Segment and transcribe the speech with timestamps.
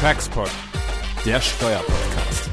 [0.00, 0.48] Taxpod,
[1.26, 2.50] der Steuerpodcast.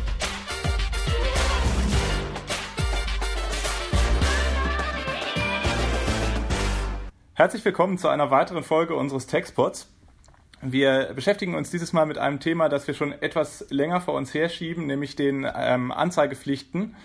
[7.36, 9.94] Herzlich willkommen zu einer weiteren Folge unseres Taxpods.
[10.64, 14.34] Wir beschäftigen uns dieses Mal mit einem Thema, das wir schon etwas länger vor uns
[14.34, 16.96] herschieben, nämlich den ähm, Anzeigepflichten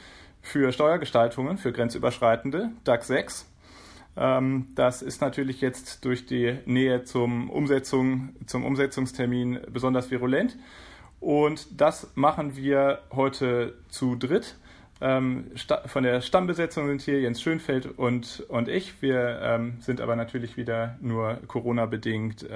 [0.40, 3.46] für Steuergestaltungen, für grenzüberschreitende, DAX 6.
[4.16, 10.58] Ähm, das ist natürlich jetzt durch die Nähe zum, Umsetzung, zum Umsetzungstermin besonders virulent.
[11.20, 14.56] Und das machen wir heute zu dritt.
[15.02, 15.52] Ähm,
[15.86, 19.00] von der Stammbesetzung sind hier Jens Schönfeld und, und ich.
[19.00, 22.46] Wir ähm, sind aber natürlich wieder nur Corona-bedingt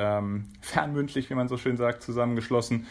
[0.60, 2.86] fernmündlich, wie man so schön sagt, zusammengeschlossen.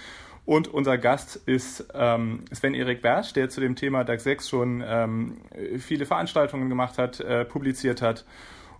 [0.45, 5.38] Und unser Gast ist ähm, Sven-Erik Bersch, der zu dem Thema DAX 6 schon ähm,
[5.80, 8.26] viele Veranstaltungen gemacht hat, äh, publiziert hat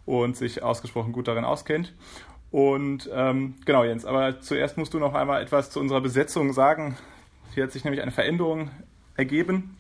[0.06, 1.94] und sich ausgesprochen gut darin auskennt.
[2.52, 6.98] Und ähm, genau, Jens, aber zuerst musst du noch einmal etwas zu unserer Besetzung sagen.
[7.54, 8.70] Hier hat sich nämlich eine Veränderung
[9.16, 9.76] ergeben.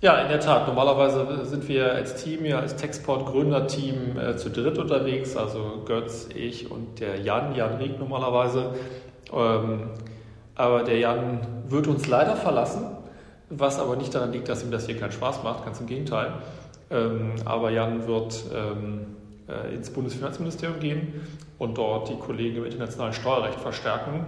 [0.00, 0.66] Ja, in der Tat.
[0.66, 6.70] Normalerweise sind wir als Team, ja als Textport-Gründerteam äh, zu dritt unterwegs, also Götz, ich
[6.70, 8.74] und der Jan, Jan Rieck normalerweise.
[9.32, 9.90] Ähm,
[10.56, 12.84] aber der Jan wird uns leider verlassen,
[13.48, 16.34] was aber nicht daran liegt, dass ihm das hier keinen Spaß macht, ganz im Gegenteil.
[16.90, 19.06] Ähm, aber Jan wird ähm,
[19.48, 21.14] äh, ins Bundesfinanzministerium gehen
[21.58, 24.26] und dort die Kollegen im internationalen Steuerrecht verstärken.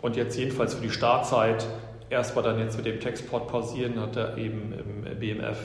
[0.00, 1.66] Und jetzt jedenfalls für die Startzeit
[2.10, 5.58] erstmal dann jetzt mit dem Textport pausieren, hat er eben im BMF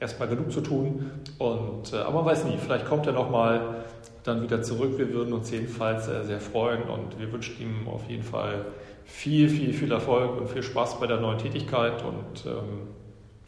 [0.00, 1.10] erstmal genug zu tun.
[1.38, 3.84] Und, äh, aber man weiß nie, vielleicht kommt er nochmal
[4.24, 4.98] dann wieder zurück.
[4.98, 8.66] Wir würden uns jedenfalls äh, sehr freuen und wir wünschen ihm auf jeden Fall
[9.04, 12.02] viel, viel, viel Erfolg und viel Spaß bei der neuen Tätigkeit.
[12.04, 12.88] Und ähm,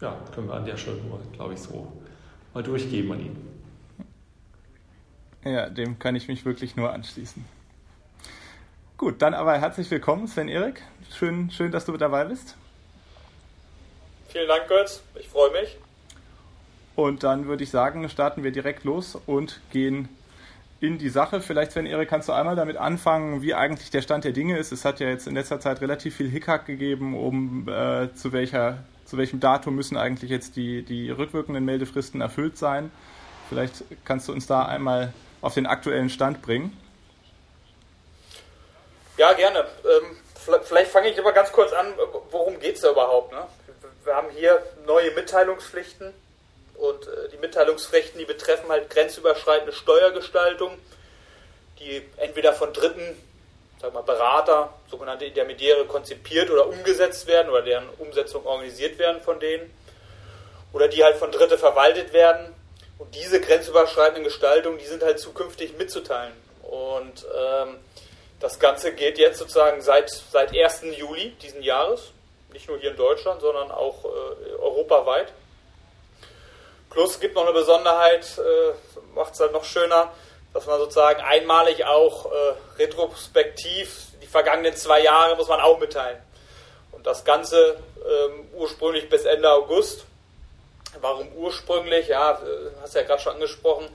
[0.01, 1.87] ja, können wir an der Stelle nur, glaube ich, so
[2.55, 3.37] mal durchgeben an ihn.
[5.45, 7.45] Ja, dem kann ich mich wirklich nur anschließen.
[8.97, 10.83] Gut, dann aber herzlich willkommen, Sven Erik.
[11.11, 12.57] Schön, schön, dass du mit dabei bist.
[14.29, 15.03] Vielen Dank, Götz.
[15.21, 15.77] Ich freue mich.
[16.97, 20.09] Und dann würde ich sagen, starten wir direkt los und gehen
[20.81, 21.41] in die Sache.
[21.41, 24.71] Vielleicht, Sven Erik, kannst du einmal damit anfangen, wie eigentlich der Stand der Dinge ist.
[24.71, 28.85] Es hat ja jetzt in letzter Zeit relativ viel Hickhack gegeben, um äh, zu welcher
[29.15, 32.91] zu welchem Datum müssen eigentlich jetzt die, die rückwirkenden Meldefristen erfüllt sein.
[33.49, 36.77] Vielleicht kannst du uns da einmal auf den aktuellen Stand bringen.
[39.17, 39.61] Ja, gerne.
[39.61, 40.17] Ähm,
[40.65, 41.87] vielleicht fange ich aber ganz kurz an,
[42.33, 43.31] worum geht es da überhaupt?
[43.31, 43.47] Ne?
[44.03, 46.13] Wir haben hier neue Mitteilungspflichten
[46.75, 50.73] und äh, die Mitteilungspflichten, die betreffen halt grenzüberschreitende Steuergestaltung,
[51.79, 53.17] die entweder von Dritten
[53.85, 59.39] sag mal, Berater, sogenannte Intermediäre konzipiert oder umgesetzt werden oder deren Umsetzung organisiert werden von
[59.39, 59.71] denen
[60.73, 62.55] oder die halt von Dritte verwaltet werden.
[62.99, 66.33] Und diese grenzüberschreitenden Gestaltungen, die sind halt zukünftig mitzuteilen.
[66.63, 67.77] Und ähm,
[68.41, 70.85] das Ganze geht jetzt sozusagen seit, seit 1.
[70.97, 72.13] Juli diesen Jahres,
[72.53, 75.33] nicht nur hier in Deutschland, sondern auch äh, europaweit.
[76.89, 78.73] Plus gibt noch eine Besonderheit, äh,
[79.15, 80.13] macht es halt noch schöner,
[80.55, 86.19] dass man sozusagen einmalig auch äh, retrospektiv die vergangenen zwei Jahre muss man auch mitteilen.
[86.93, 90.05] Und das Ganze ähm, ursprünglich bis Ende August.
[91.01, 92.07] Warum ursprünglich?
[92.07, 93.89] Ja, äh, hast ja gerade schon angesprochen.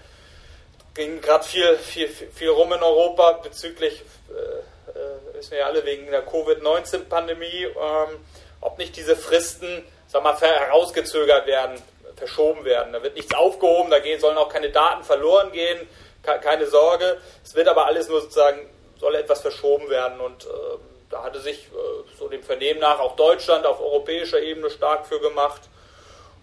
[0.94, 5.86] Ging gerade viel, viel, viel rum in Europa bezüglich, äh, äh, wissen wir ja alle,
[5.86, 8.26] wegen der Covid-19-Pandemie, ähm,
[8.60, 11.82] ob nicht diese Fristen, sag mal, herausgezögert werden,
[12.18, 12.92] verschoben werden.
[12.92, 15.88] Da wird nichts aufgehoben, da gehen, sollen auch keine Daten verloren gehen
[16.24, 17.18] keine Sorge.
[17.44, 18.70] Es wird aber alles nur sozusagen,
[19.00, 20.48] soll etwas verschoben werden und äh,
[21.10, 25.20] da hatte sich äh, so dem Vernehmen nach auch Deutschland auf europäischer Ebene stark für
[25.20, 25.62] gemacht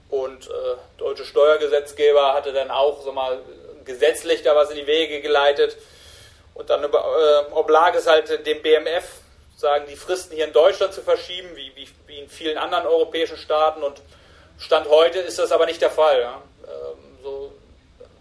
[0.09, 0.51] und äh,
[0.99, 3.41] deutsche Steuergesetzgeber hatte dann auch so mal
[3.85, 5.77] gesetzlich da was in die Wege geleitet
[6.55, 6.89] und dann äh,
[7.53, 9.05] oblag es halt dem BMF,
[9.57, 13.37] sagen die Fristen hier in Deutschland zu verschieben, wie, wie, wie in vielen anderen europäischen
[13.37, 14.01] Staaten und
[14.59, 16.21] Stand heute ist das aber nicht der Fall.
[16.21, 16.43] Ja.
[16.65, 17.53] Ähm, so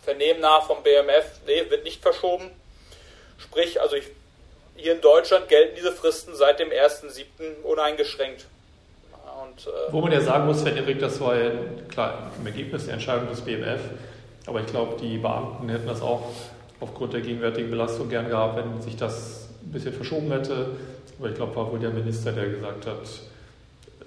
[0.05, 2.51] Vernehmen nach vom BMF, nee, wird nicht verschoben.
[3.37, 4.05] Sprich, also ich,
[4.77, 7.63] hier in Deutschland gelten diese Fristen seit dem 1.7.
[7.63, 8.45] uneingeschränkt.
[9.41, 11.51] Und, äh, Wo man ja sagen muss, Herr Erik, das war ja
[11.89, 13.81] klar im Ergebnis der Entscheidung des BMF,
[14.45, 16.29] aber ich glaube, die Beamten hätten das auch
[16.79, 20.67] aufgrund der gegenwärtigen Belastung gern gehabt, wenn sich das ein bisschen verschoben hätte.
[21.19, 22.99] Aber ich glaube, war wohl der Minister, der gesagt hat,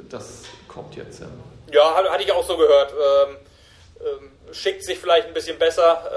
[0.08, 1.22] das kommt jetzt.
[1.72, 2.92] Ja, hatte ich auch so gehört.
[2.92, 3.36] Ähm,
[4.00, 6.10] ähm, schickt sich vielleicht ein bisschen besser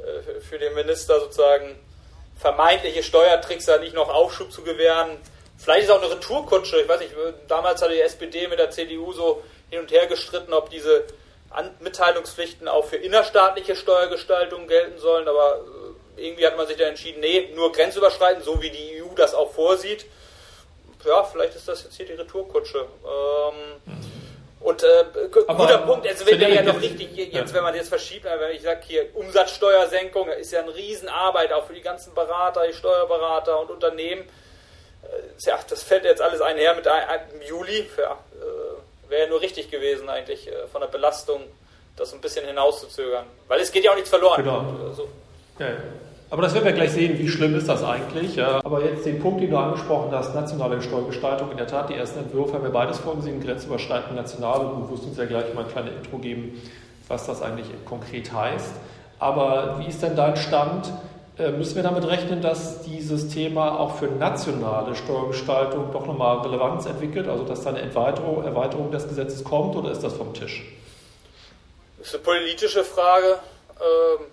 [0.00, 1.78] äh, äh, für den Minister sozusagen
[2.38, 5.18] vermeintliche Steuertricks da nicht noch Aufschub zu gewähren.
[5.56, 6.80] Vielleicht ist auch eine Retourkutsche.
[6.80, 7.14] Ich weiß nicht,
[7.48, 11.04] damals hat die SPD mit der CDU so hin und her gestritten, ob diese
[11.80, 15.64] Mitteilungspflichten auch für innerstaatliche Steuergestaltung gelten sollen, aber
[16.16, 19.34] äh, irgendwie hat man sich da entschieden, nee, nur grenzüberschreitend, so wie die EU das
[19.34, 20.06] auch vorsieht.
[21.04, 22.78] ja, vielleicht ist das jetzt hier die Retourkutsche.
[22.78, 23.54] Ähm,
[23.84, 24.13] mhm.
[24.64, 27.54] Und äh, guter Punkt, also wenn der ja noch richtig, jetzt, ja.
[27.54, 31.74] wenn man jetzt verschiebt, wenn ich sage hier Umsatzsteuersenkung, ist ja eine Riesenarbeit auch für
[31.74, 34.22] die ganzen Berater, die Steuerberater und Unternehmen.
[34.22, 37.90] Äh, ja, das fällt jetzt alles einher mit einem Juli.
[37.98, 41.42] Ja, äh, Wäre ja nur richtig gewesen eigentlich äh, von der Belastung,
[41.98, 43.26] das ein bisschen hinauszuzögern.
[43.48, 44.42] Weil es geht ja auch nichts verloren.
[44.42, 44.64] Genau.
[44.88, 45.08] Also,
[45.58, 45.66] ja,
[46.34, 48.42] aber das werden wir gleich sehen, wie schlimm ist das eigentlich.
[48.42, 51.52] Aber jetzt den Punkt, den du angesprochen hast, nationale Steuergestaltung.
[51.52, 54.66] In der Tat, die ersten Entwürfe haben wir beides vorgesehen, grenzüberschreitend national.
[54.66, 56.60] Und du wirst uns ja gleich mal ein kleines Intro geben,
[57.06, 58.74] was das eigentlich konkret heißt.
[59.20, 60.92] Aber wie ist denn dein Stand?
[61.38, 66.86] Äh, müssen wir damit rechnen, dass dieses Thema auch für nationale Steuergestaltung doch nochmal Relevanz
[66.86, 67.28] entwickelt?
[67.28, 70.64] Also dass da eine Erweiterung, Erweiterung des Gesetzes kommt oder ist das vom Tisch?
[71.98, 73.38] Das ist eine politische Frage.
[73.78, 74.26] Ähm,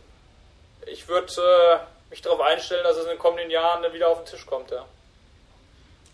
[0.92, 4.28] ich würde äh, mich darauf einstellen, dass es in den kommenden Jahren wieder auf den
[4.28, 4.86] Tisch kommt, ja.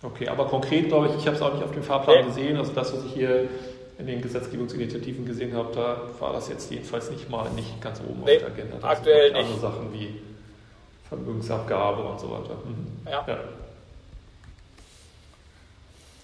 [0.04, 2.26] Okay, aber konkret glaube ich, ich habe es auch nicht auf dem Fahrplan nee.
[2.28, 3.50] gesehen, also das, was ich hier
[3.98, 8.24] in den Gesetzgebungsinitiativen gesehen habe, da war das jetzt jedenfalls nicht mal nicht ganz oben
[8.24, 8.76] nee, auf der Agenda.
[8.76, 9.42] Das aktuell nicht.
[9.42, 10.22] Andere Sachen wie
[11.10, 12.56] Vermögensabgabe und so weiter.
[12.64, 13.12] Mhm.
[13.12, 13.26] Ja.
[13.28, 13.40] ja.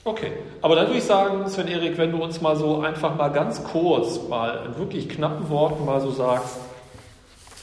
[0.05, 3.29] Okay, aber dann würde ich sagen, Sven Erik, wenn du uns mal so einfach mal
[3.29, 6.57] ganz kurz, mal in wirklich knappen Worten mal so sagst,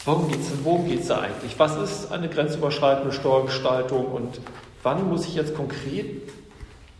[0.04, 1.58] Worum geht es worum geht's da eigentlich?
[1.58, 4.40] Was ist eine grenzüberschreitende Steuergestaltung und
[4.82, 6.22] wann muss ich jetzt konkret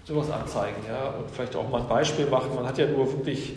[0.04, 0.76] sowas anzeigen?
[0.86, 1.10] Ja?
[1.18, 2.54] Und vielleicht auch mal ein Beispiel machen.
[2.54, 3.54] Man hat ja nur wirklich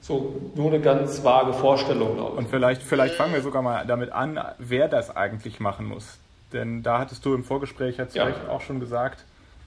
[0.00, 2.16] so nur eine ganz vage Vorstellung.
[2.16, 2.38] Glaube ich.
[2.38, 6.18] Und vielleicht, vielleicht fangen wir sogar mal damit an, wer das eigentlich machen muss.
[6.52, 8.28] Denn da hattest du im Vorgespräch jetzt ja.
[8.48, 9.24] auch schon gesagt,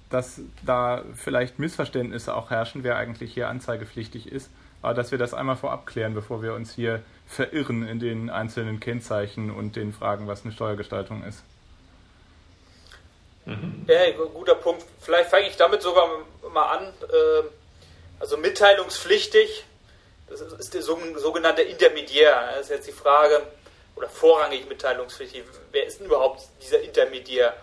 [0.09, 4.51] dass da vielleicht Missverständnisse auch herrschen, wer eigentlich hier anzeigepflichtig ist.
[4.81, 8.79] Aber dass wir das einmal vorab klären, bevor wir uns hier verirren in den einzelnen
[8.79, 11.43] Kennzeichen und den Fragen, was eine Steuergestaltung ist.
[13.45, 13.85] Mhm.
[13.87, 14.83] Ja, guter Punkt.
[14.99, 16.07] Vielleicht fange ich damit sogar
[16.51, 16.93] mal an.
[17.03, 17.45] Ähm,
[18.19, 19.65] also mitteilungspflichtig,
[20.29, 22.49] das ist der sogenannte Intermediär.
[22.55, 23.41] Das ist jetzt die Frage,
[23.95, 27.53] oder vorrangig mitteilungspflichtig, wer ist denn überhaupt dieser Intermediär?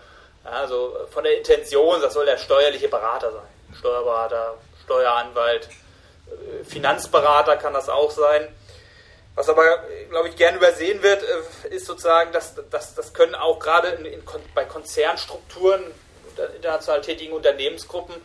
[0.43, 3.77] Also von der Intention, das soll der steuerliche Berater sein.
[3.77, 5.69] Steuerberater, Steueranwalt,
[6.27, 8.47] äh, Finanzberater kann das auch sein.
[9.35, 13.59] Was aber, glaube ich, gern übersehen wird, äh, ist sozusagen, dass, dass das können auch
[13.59, 15.83] gerade in, in, bei Konzernstrukturen,
[16.55, 18.15] international tätigen Unternehmensgruppen,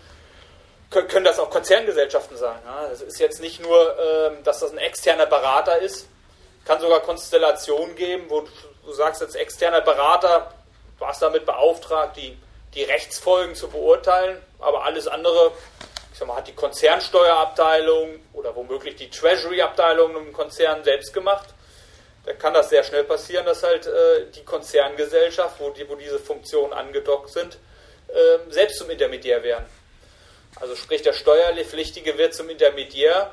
[0.90, 2.58] können, können das auch Konzerngesellschaften sein.
[2.92, 6.08] Es ist jetzt nicht nur, ähm, dass das ein externer Berater ist,
[6.64, 8.46] kann sogar Konstellationen geben, wo
[8.84, 10.52] du sagst, als externer Berater
[10.98, 12.36] warst damit beauftragt, die,
[12.74, 15.52] die Rechtsfolgen zu beurteilen, aber alles andere
[16.18, 21.50] ich sag mal, hat die Konzernsteuerabteilung oder womöglich die Treasury-Abteilung im Konzern selbst gemacht.
[22.26, 26.18] Da kann das sehr schnell passieren, dass halt äh, die Konzerngesellschaft, wo, die, wo diese
[26.18, 27.58] Funktionen angedockt sind,
[28.08, 29.66] äh, selbst zum Intermediär werden.
[30.60, 33.32] Also sprich, der Steuerpflichtige wird zum Intermediär.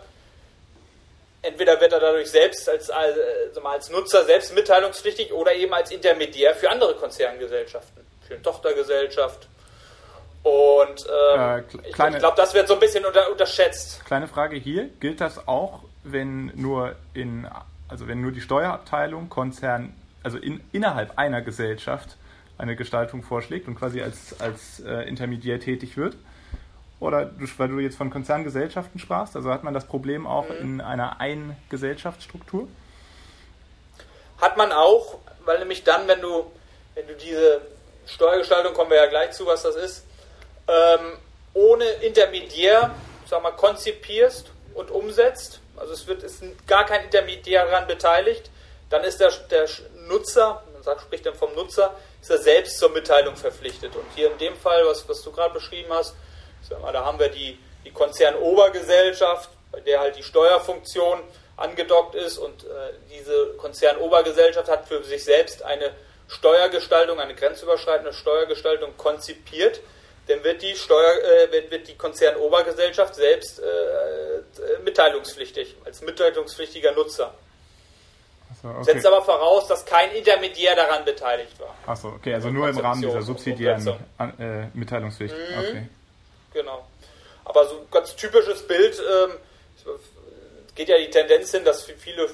[1.42, 5.90] Entweder wird er dadurch selbst als, als, äh, als Nutzer selbst mitteilungspflichtig oder eben als
[5.90, 9.48] Intermediär für andere Konzerngesellschaften, für eine Tochtergesellschaft
[10.46, 14.06] und ähm, äh, kleine, ich glaube, das wird so ein bisschen unter, unterschätzt.
[14.06, 17.48] Kleine Frage hier: Gilt das auch, wenn nur in,
[17.88, 22.18] also wenn nur die Steuerabteilung Konzern, also in, innerhalb einer Gesellschaft
[22.60, 26.16] eine Gestaltung vorschlägt und quasi als, als äh, Intermediär tätig wird?
[27.00, 30.58] Oder du, weil du jetzt von Konzerngesellschaften sprachst, also hat man das Problem auch mhm.
[30.62, 32.68] in einer Eingesellschaftsstruktur?
[34.40, 36.46] Hat man auch, weil nämlich dann, wenn du,
[36.94, 37.62] wenn du diese
[38.06, 40.06] Steuergestaltung, kommen wir ja gleich zu, was das ist,
[40.68, 41.18] ähm,
[41.54, 42.94] ohne Intermediär
[43.28, 48.50] sag mal, konzipierst und umsetzt, also es wird ist gar kein Intermediär daran beteiligt,
[48.90, 49.68] dann ist der, der
[50.08, 53.96] Nutzer, man sagt, spricht dann vom Nutzer, ist er selbst zur Mitteilung verpflichtet.
[53.96, 56.16] Und hier in dem Fall, was, was du gerade beschrieben hast,
[56.70, 61.22] sag mal, da haben wir die, die Konzernobergesellschaft, bei der halt die Steuerfunktion
[61.58, 62.68] angedockt ist und äh,
[63.10, 65.92] diese Konzernobergesellschaft hat für sich selbst eine
[66.28, 69.80] Steuergestaltung, eine grenzüberschreitende Steuergestaltung konzipiert
[70.28, 71.14] dann wird die Steuer,
[71.52, 77.34] äh, wird, die Konzernobergesellschaft selbst äh, äh, mitteilungspflichtig, als mitteilungspflichtiger Nutzer.
[78.62, 78.84] So, okay.
[78.84, 81.76] Setzt aber voraus, dass kein Intermediär daran beteiligt war.
[81.86, 83.88] Achso, okay, also nur im Rahmen dieser subsidiären
[84.40, 85.36] äh, Mitteilungspflicht.
[85.36, 85.60] Mhm.
[85.60, 85.90] Okay.
[86.54, 86.88] Genau.
[87.44, 89.32] Aber so ein ganz typisches Bild, ähm,
[90.74, 92.30] geht ja die Tendenz hin, dass viele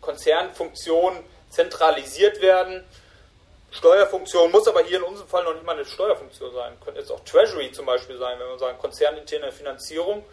[0.00, 1.20] Konzernfunktionen
[1.50, 2.84] zentralisiert werden
[3.74, 6.76] Steuerfunktion muss aber hier in unserem Fall noch nicht mal eine Steuerfunktion sein.
[6.84, 10.24] Könnte jetzt auch Treasury zum Beispiel sein, wenn wir sagen konzerninterne Finanzierung,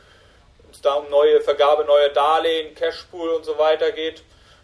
[0.62, 4.22] wenn es da um neue Vergabe neuer Darlehen, Cashpool und so weiter geht.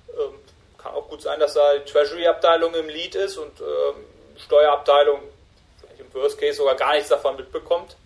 [0.10, 0.39] Ähm,
[0.77, 4.05] kann auch gut sein, dass da die Treasury-Abteilung im Lead ist und ähm,
[4.38, 5.22] Steuerabteilung
[5.79, 7.98] vielleicht im Worst Case sogar gar nichts davon mitbekommt.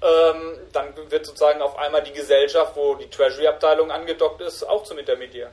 [0.00, 4.98] ähm, dann wird sozusagen auf einmal die Gesellschaft, wo die Treasury-Abteilung angedockt ist, auch zum
[4.98, 5.50] Intermediär.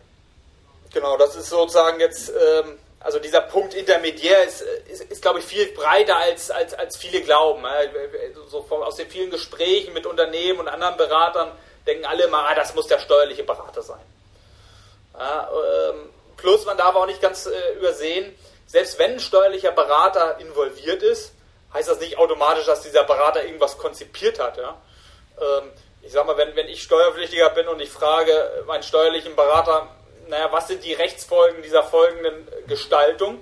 [0.94, 5.46] Genau, das ist sozusagen jetzt, ähm, also dieser Punkt Intermediär ist, ist, ist glaube ich,
[5.46, 7.64] viel breiter als, als, als viele glauben.
[8.48, 11.52] So von, aus den vielen Gesprächen mit Unternehmen und anderen Beratern
[11.86, 14.02] denken alle immer, ah, das muss der steuerliche Berater sein.
[15.18, 15.50] Ja,
[15.92, 18.36] ähm, plus, man darf auch nicht ganz äh, übersehen,
[18.66, 21.34] selbst wenn ein steuerlicher Berater involviert ist,
[21.74, 24.58] heißt das nicht automatisch, dass dieser Berater irgendwas konzipiert hat.
[24.58, 24.82] Ja?
[25.40, 25.72] Ähm,
[26.02, 29.95] ich sag mal, wenn, wenn ich Steuerpflichtiger bin und ich frage meinen steuerlichen Berater,
[30.30, 33.40] naja, was sind die Rechtsfolgen dieser folgenden Gestaltung,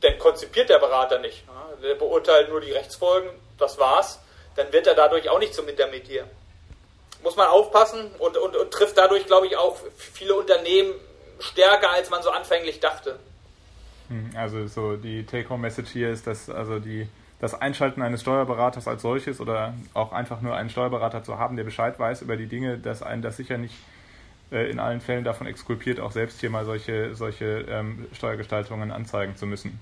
[0.00, 1.44] dann konzipiert der Berater nicht.
[1.82, 4.20] Der beurteilt nur die Rechtsfolgen, das war's.
[4.56, 6.24] Dann wird er dadurch auch nicht zum Intermediär.
[7.22, 10.94] Muss man aufpassen und, und, und trifft dadurch, glaube ich, auch viele Unternehmen
[11.38, 13.18] stärker, als man so anfänglich dachte.
[14.08, 17.08] Hm, also so die Take-Home-Message hier ist, dass also die
[17.40, 21.64] das Einschalten eines Steuerberaters als solches oder auch einfach nur einen Steuerberater zu haben, der
[21.64, 23.74] Bescheid weiß über die Dinge, dass einen das sicher nicht
[24.50, 29.46] in allen Fällen davon exkulpiert, auch selbst hier mal solche, solche ähm, Steuergestaltungen anzeigen zu
[29.46, 29.78] müssen.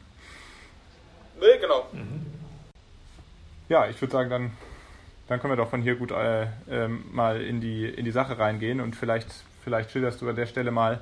[1.40, 1.86] Nee, genau.
[1.92, 2.26] Mhm.
[3.68, 4.50] Ja, ich würde sagen, dann,
[5.28, 8.38] dann können wir doch von hier gut äh, äh, mal in die, in die Sache
[8.38, 9.28] reingehen und vielleicht,
[9.64, 11.00] vielleicht schilderst du an der Stelle mal,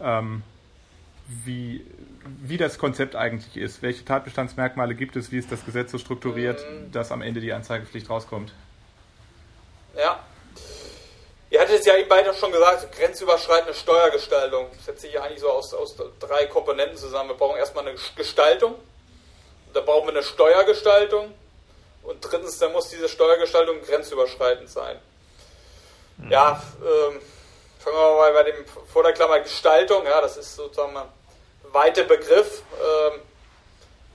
[0.00, 0.42] ähm,
[1.44, 1.84] wie,
[2.42, 3.82] wie das Konzept eigentlich ist.
[3.82, 5.32] Welche Tatbestandsmerkmale gibt es?
[5.32, 6.92] Wie ist das Gesetz so strukturiert, mhm.
[6.92, 8.52] dass am Ende die Anzeigepflicht rauskommt?
[9.96, 10.20] Ja.
[11.52, 14.70] Ihr hattet es ja eben beide schon gesagt, grenzüberschreitende Steuergestaltung.
[14.74, 17.28] Das setzt sich ja eigentlich so aus, aus drei Komponenten zusammen.
[17.28, 18.74] Wir brauchen erstmal eine Gestaltung,
[19.74, 21.34] da brauchen wir eine Steuergestaltung
[22.04, 24.98] und drittens, da muss diese Steuergestaltung grenzüberschreitend sein.
[26.16, 26.30] Mhm.
[26.30, 27.20] Ja, ähm,
[27.80, 30.06] fangen wir mal bei dem vor der Klammer Gestaltung.
[30.06, 31.12] Ja, das ist sozusagen mal
[31.64, 32.62] weite Begriff.
[32.80, 33.20] Ähm,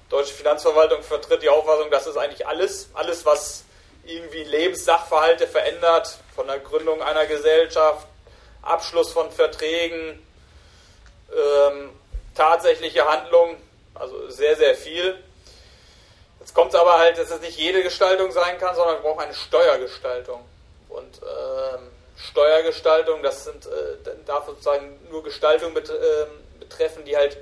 [0.10, 3.64] Deutsche Finanzverwaltung vertritt die Auffassung, das ist eigentlich alles, alles, was
[4.08, 8.08] irgendwie Lebenssachverhalte verändert, von der Gründung einer Gesellschaft,
[8.62, 10.26] Abschluss von Verträgen,
[11.32, 11.92] ähm,
[12.36, 13.58] tatsächliche Handlung,
[13.96, 15.16] also sehr, sehr viel.
[16.40, 19.22] Jetzt kommt es aber halt, dass es nicht jede Gestaltung sein kann, sondern wir brauchen
[19.22, 20.46] eine Steuergestaltung.
[20.90, 26.26] Und ähm, Steuergestaltung, das sind, äh, darf sozusagen nur Gestaltung bet, äh,
[26.60, 27.38] betreffen, die halt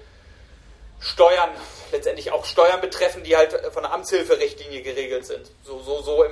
[1.00, 1.50] Steuern,
[1.92, 5.52] letztendlich auch Steuern betreffen, die halt von der Amtshilferichtlinie geregelt sind.
[5.64, 6.26] So, so, so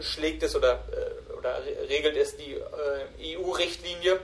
[0.00, 4.20] schlägt es oder, äh, oder regelt es die äh, EU-Richtlinie.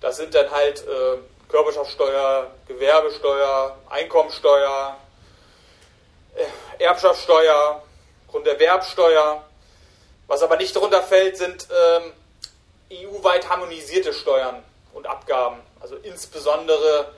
[0.00, 4.96] Das sind dann halt äh, Körperschaftsteuer, Gewerbesteuer, Einkommensteuer,
[6.34, 7.82] äh, Erbschaftssteuer,
[8.28, 9.44] Grunderwerbsteuer.
[10.26, 12.12] Was aber nicht darunter fällt, sind ähm,
[12.92, 14.62] EU-weit harmonisierte Steuern
[14.92, 15.60] und Abgaben.
[15.80, 17.12] Also insbesondere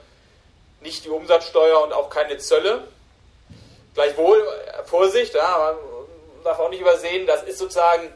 [0.83, 2.87] nicht die Umsatzsteuer und auch keine Zölle.
[3.95, 4.45] Gleichwohl,
[4.85, 5.75] Vorsicht, ja,
[6.35, 8.13] man darf auch nicht übersehen, das ist sozusagen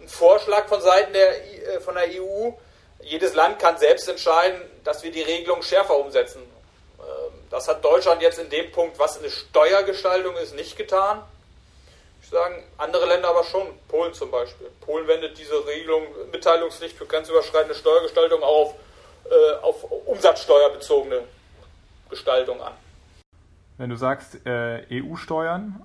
[0.00, 2.50] ein Vorschlag von Seiten der, äh, von der EU.
[3.00, 6.42] Jedes Land kann selbst entscheiden, dass wir die Regelung schärfer umsetzen.
[6.98, 11.22] Ähm, das hat Deutschland jetzt in dem Punkt, was eine Steuergestaltung ist, nicht getan.
[12.22, 13.66] Ich sage, andere Länder aber schon.
[13.88, 14.68] Polen zum Beispiel.
[14.80, 18.74] Polen wendet diese Regelung Mitteilungspflicht für grenzüberschreitende Steuergestaltung auf,
[19.30, 21.22] äh, auf umsatzsteuerbezogene
[22.08, 22.72] Gestaltung an.
[23.76, 25.80] Wenn du sagst äh, EU-Steuern,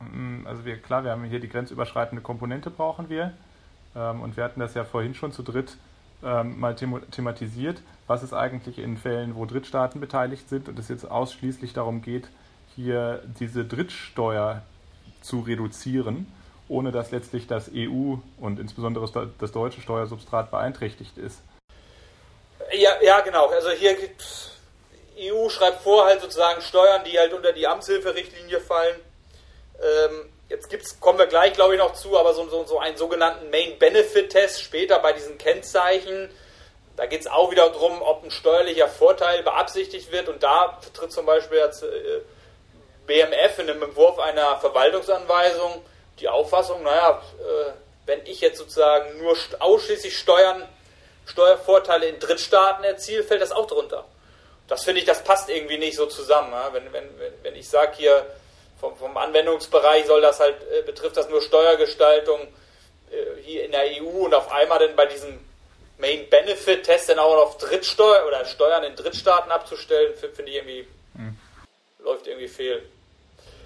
[0.00, 3.32] mm, also wir, klar, wir haben hier die grenzüberschreitende Komponente brauchen wir
[3.96, 5.76] ähm, und wir hatten das ja vorhin schon zu dritt
[6.22, 10.88] ähm, mal them thematisiert, was ist eigentlich in Fällen, wo Drittstaaten beteiligt sind und es
[10.88, 12.28] jetzt ausschließlich darum geht,
[12.76, 14.62] hier diese Drittsteuer
[15.22, 16.26] zu reduzieren,
[16.68, 21.40] ohne dass letztlich das EU und insbesondere das deutsche Steuersubstrat beeinträchtigt ist.
[22.72, 23.46] Ja, ja genau.
[23.46, 24.49] Also hier gibt es
[25.20, 28.96] EU schreibt vor, halt sozusagen Steuern, die halt unter die Amtshilferichtlinie fallen.
[29.82, 32.96] Ähm, jetzt gibt's, kommen wir gleich, glaube ich, noch zu, aber so, so, so einen
[32.96, 36.30] sogenannten Main-Benefit-Test später bei diesen Kennzeichen.
[36.96, 40.28] Da geht es auch wieder darum, ob ein steuerlicher Vorteil beabsichtigt wird.
[40.28, 42.20] Und da vertritt zum Beispiel jetzt, äh,
[43.06, 45.82] BMF in einem Entwurf einer Verwaltungsanweisung
[46.20, 47.72] die Auffassung, naja, äh,
[48.06, 50.68] wenn ich jetzt sozusagen nur ausschließlich Steuern,
[51.24, 54.04] Steuervorteile in Drittstaaten erziele, fällt das auch drunter
[54.70, 56.52] das finde ich, das passt irgendwie nicht so zusammen.
[56.52, 56.72] Ja?
[56.72, 57.08] Wenn, wenn,
[57.42, 58.24] wenn ich sage hier,
[58.78, 62.40] vom, vom, Anwendungsbereich soll das halt, äh, betrifft das nur Steuergestaltung
[63.10, 65.40] äh, hier in der EU und auf einmal dann bei diesem
[65.98, 70.88] Main Benefit Test dann auch auf Drittsteuer oder Steuern in Drittstaaten abzustellen, finde ich irgendwie,
[71.14, 71.36] mhm.
[71.98, 72.82] läuft irgendwie fehl.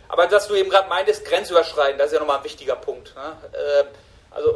[0.09, 3.15] Aber dass du eben gerade meintest, grenzüberschreitend, das ist ja nochmal ein wichtiger Punkt.
[3.15, 3.37] Ne?
[3.53, 3.85] Äh,
[4.31, 4.51] also,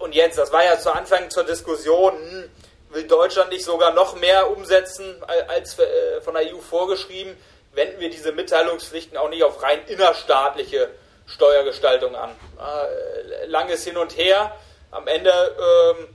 [0.00, 2.50] und jetzt, das war ja zu Anfang zur Diskussion, hm,
[2.90, 7.36] will Deutschland nicht sogar noch mehr umsetzen als äh, von der EU vorgeschrieben,
[7.72, 10.90] wenden wir diese Mitteilungspflichten auch nicht auf rein innerstaatliche
[11.26, 12.30] Steuergestaltung an.
[12.58, 14.56] Äh, langes Hin und Her.
[14.90, 16.08] Am Ende, ähm,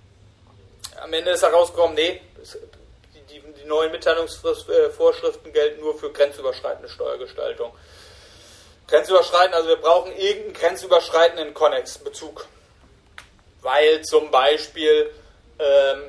[1.02, 2.22] am Ende ist herausgekommen, nee,
[3.30, 7.72] die, die neuen Mitteilungsvorschriften gelten nur für grenzüberschreitende Steuergestaltung.
[8.88, 12.48] Grenzüberschreitend, also wir brauchen irgendeinen grenzüberschreitenden Connex-Bezug.
[13.62, 15.12] Weil zum Beispiel
[15.60, 16.04] ähm,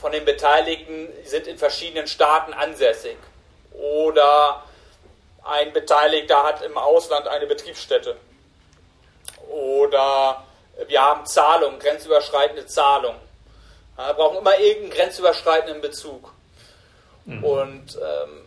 [0.00, 3.18] von den Beteiligten sind in verschiedenen Staaten ansässig.
[3.72, 4.64] Oder
[5.44, 8.16] ein Beteiligter hat im Ausland eine Betriebsstätte.
[9.48, 10.44] Oder
[10.86, 13.20] wir haben Zahlungen, grenzüberschreitende Zahlungen.
[13.96, 16.32] wir brauchen immer irgendeinen grenzüberschreitenden Bezug.
[17.26, 17.44] Mhm.
[17.44, 18.46] Und ähm,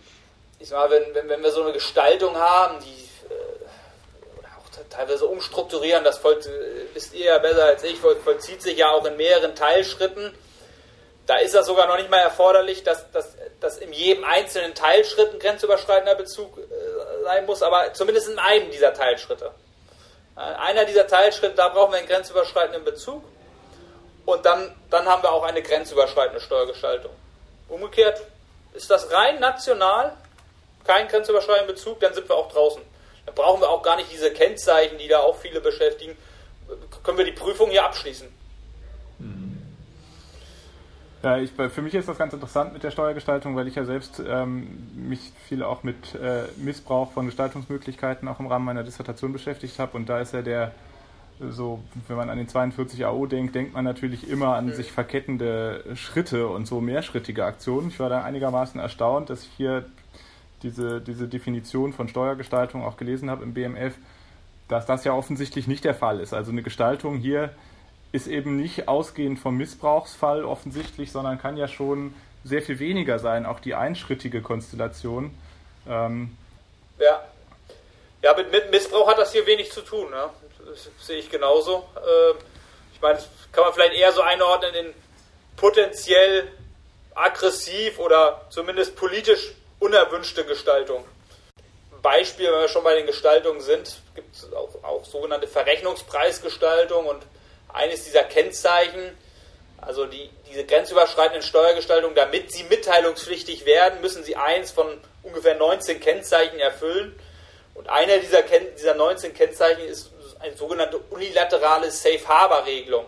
[0.59, 5.27] ich sag mal, wenn, wenn, wenn wir so eine Gestaltung haben, die äh, auch teilweise
[5.27, 6.39] umstrukturieren, das voll,
[6.93, 10.33] wisst ihr ja besser als ich, vollzieht sich ja auch in mehreren Teilschritten
[11.25, 15.33] da ist das sogar noch nicht mal erforderlich, dass, dass, dass in jedem einzelnen Teilschritt
[15.33, 19.51] ein grenzüberschreitender Bezug äh, sein muss, aber zumindest in einem dieser Teilschritte.
[20.35, 23.23] Äh, einer dieser Teilschritte, da brauchen wir einen grenzüberschreitenden Bezug
[24.25, 27.11] und dann, dann haben wir auch eine grenzüberschreitende Steuergestaltung.
[27.69, 28.21] Umgekehrt
[28.73, 30.17] ist das rein national
[30.85, 32.81] kein grenzüberschreitender Bezug, dann sind wir auch draußen.
[33.25, 36.17] Dann brauchen wir auch gar nicht diese Kennzeichen, die da auch viele beschäftigen.
[37.03, 38.42] Können wir die Prüfung hier abschließen.
[41.23, 44.21] Ja, ich, für mich ist das ganz interessant mit der Steuergestaltung, weil ich ja selbst
[44.27, 49.79] ähm, mich viel auch mit äh, Missbrauch von Gestaltungsmöglichkeiten auch im Rahmen meiner Dissertation beschäftigt
[49.79, 49.95] habe.
[49.95, 50.73] Und da ist ja der,
[51.39, 55.95] so, wenn man an den 42 AO denkt, denkt man natürlich immer an sich verkettende
[55.95, 57.87] Schritte und so mehrschrittige Aktionen.
[57.87, 59.85] Ich war da einigermaßen erstaunt, dass ich hier
[60.61, 63.93] diese, diese Definition von Steuergestaltung auch gelesen habe im BMF,
[64.67, 66.33] dass das ja offensichtlich nicht der Fall ist.
[66.33, 67.51] Also eine Gestaltung hier
[68.13, 73.45] ist eben nicht ausgehend vom Missbrauchsfall offensichtlich, sondern kann ja schon sehr viel weniger sein,
[73.45, 75.35] auch die einschrittige Konstellation.
[75.89, 76.37] Ähm
[76.99, 77.23] ja.
[78.21, 80.11] Ja, mit, mit, Missbrauch hat das hier wenig zu tun.
[80.11, 80.29] Ne?
[80.65, 81.83] Das sehe ich genauso.
[81.97, 82.37] Ähm,
[82.93, 84.93] ich meine, das kann man vielleicht eher so einordnen in
[85.57, 86.47] potenziell
[87.15, 91.03] aggressiv oder zumindest politisch unerwünschte Gestaltung.
[92.03, 97.23] Beispiel, wenn wir schon bei den Gestaltungen sind, gibt es auch, auch sogenannte Verrechnungspreisgestaltung und
[97.73, 99.17] eines dieser Kennzeichen,
[99.81, 105.99] also die, diese grenzüberschreitenden Steuergestaltungen, damit sie mitteilungspflichtig werden, müssen sie eins von ungefähr 19
[105.99, 107.19] Kennzeichen erfüllen.
[107.73, 113.05] Und einer dieser, Ken dieser 19 Kennzeichen ist eine sogenannte unilaterale Safe Harbor Regelung.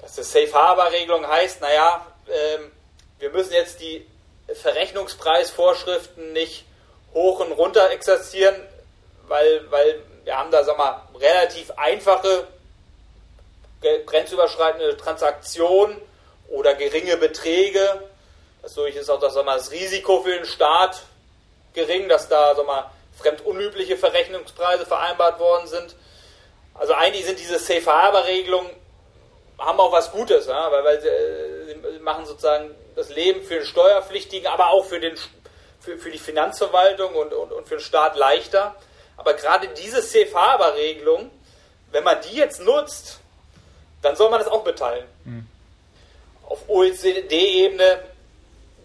[0.00, 2.70] Dass das Safe Harbor Regelung heißt, naja, ähm,
[3.18, 4.06] wir müssen jetzt die
[4.54, 6.64] Verrechnungspreisvorschriften nicht
[7.12, 8.54] hoch und runter exerzieren,
[9.26, 12.46] weil, weil wir haben da, sag mal, relativ einfache
[13.80, 16.00] grenzüberschreitende Transaktion
[16.48, 18.02] oder geringe Beträge.
[18.62, 21.02] Dadurch ist auch das, mal, das Risiko für den Staat
[21.74, 25.96] gering, dass da mal, fremdunübliche Verrechnungspreise vereinbart worden sind.
[26.74, 28.70] Also eigentlich sind diese Safe Harbor Regelungen
[29.58, 33.54] haben auch was Gutes, ja, weil, weil sie, äh, sie, machen sozusagen das Leben für
[33.54, 35.16] den Steuerpflichtigen, aber auch für, den,
[35.80, 38.76] für, für die Finanzverwaltung und, und, und für den Staat leichter.
[39.16, 41.30] Aber gerade diese Safe Harbor Regelung,
[41.90, 43.18] wenn man die jetzt nutzt,
[44.02, 45.04] dann soll man das auch mitteilen.
[45.24, 45.46] Mhm.
[46.46, 48.00] Auf OECD-Ebene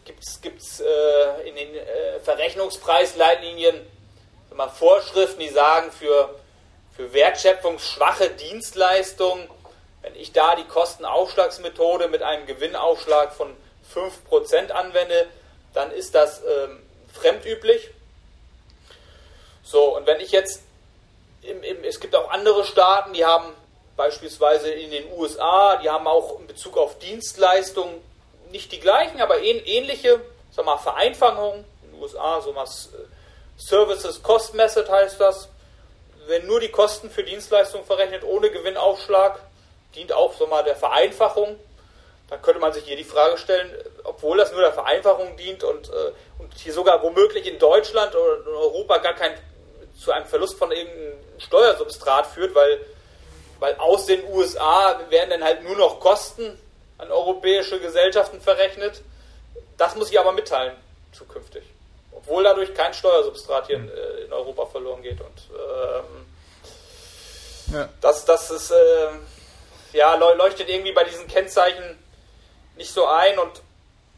[0.06, 0.23] gibt
[0.62, 3.80] es äh, in den äh, Verrechnungspreisleitlinien
[4.56, 6.30] mal, Vorschriften, die sagen, für,
[6.95, 9.49] für wertschöpfungsschwache Dienstleistungen,
[10.02, 13.56] wenn ich da die Kostenaufschlagsmethode mit einem Gewinnaufschlag von
[13.93, 15.28] 5% anwende,
[15.73, 16.82] dann ist das ähm,
[17.13, 17.89] fremdüblich.
[19.63, 20.62] So, und wenn ich jetzt,
[21.41, 23.54] im, im, es gibt auch andere Staaten, die haben
[23.95, 28.01] beispielsweise in den USA, die haben auch in Bezug auf Dienstleistungen
[28.51, 30.21] nicht die gleichen, aber ähnliche
[30.53, 31.65] sag mal, Vereinfachungen.
[31.84, 32.67] In den USA so mal
[33.58, 35.49] Services Cost Method heißt das.
[36.27, 39.39] Wenn nur die Kosten für Dienstleistungen verrechnet ohne Gewinnaufschlag,
[39.95, 41.60] dient auch so mal der Vereinfachung.
[42.29, 43.69] Dann könnte man sich hier die Frage stellen,
[44.06, 48.38] obwohl das nur der Vereinfachung dient und, äh, und hier sogar womöglich in Deutschland oder
[48.39, 49.34] in Europa gar kein
[49.99, 52.79] zu einem Verlust von irgendeinem Steuersubstrat führt, weil
[53.63, 56.60] weil aus den USA werden dann halt nur noch Kosten
[56.97, 59.02] an europäische Gesellschaften verrechnet.
[59.78, 60.76] Das muss ich aber mitteilen
[61.13, 61.63] zukünftig.
[62.12, 65.21] Obwohl dadurch kein Steuersubstrat hier in, äh, in Europa verloren geht.
[65.21, 66.26] Und ähm,
[67.73, 67.89] ja.
[68.02, 69.08] das, das ist, äh,
[69.93, 71.97] ja, leuchtet irgendwie bei diesen Kennzeichen
[72.76, 73.39] nicht so ein.
[73.39, 73.62] Und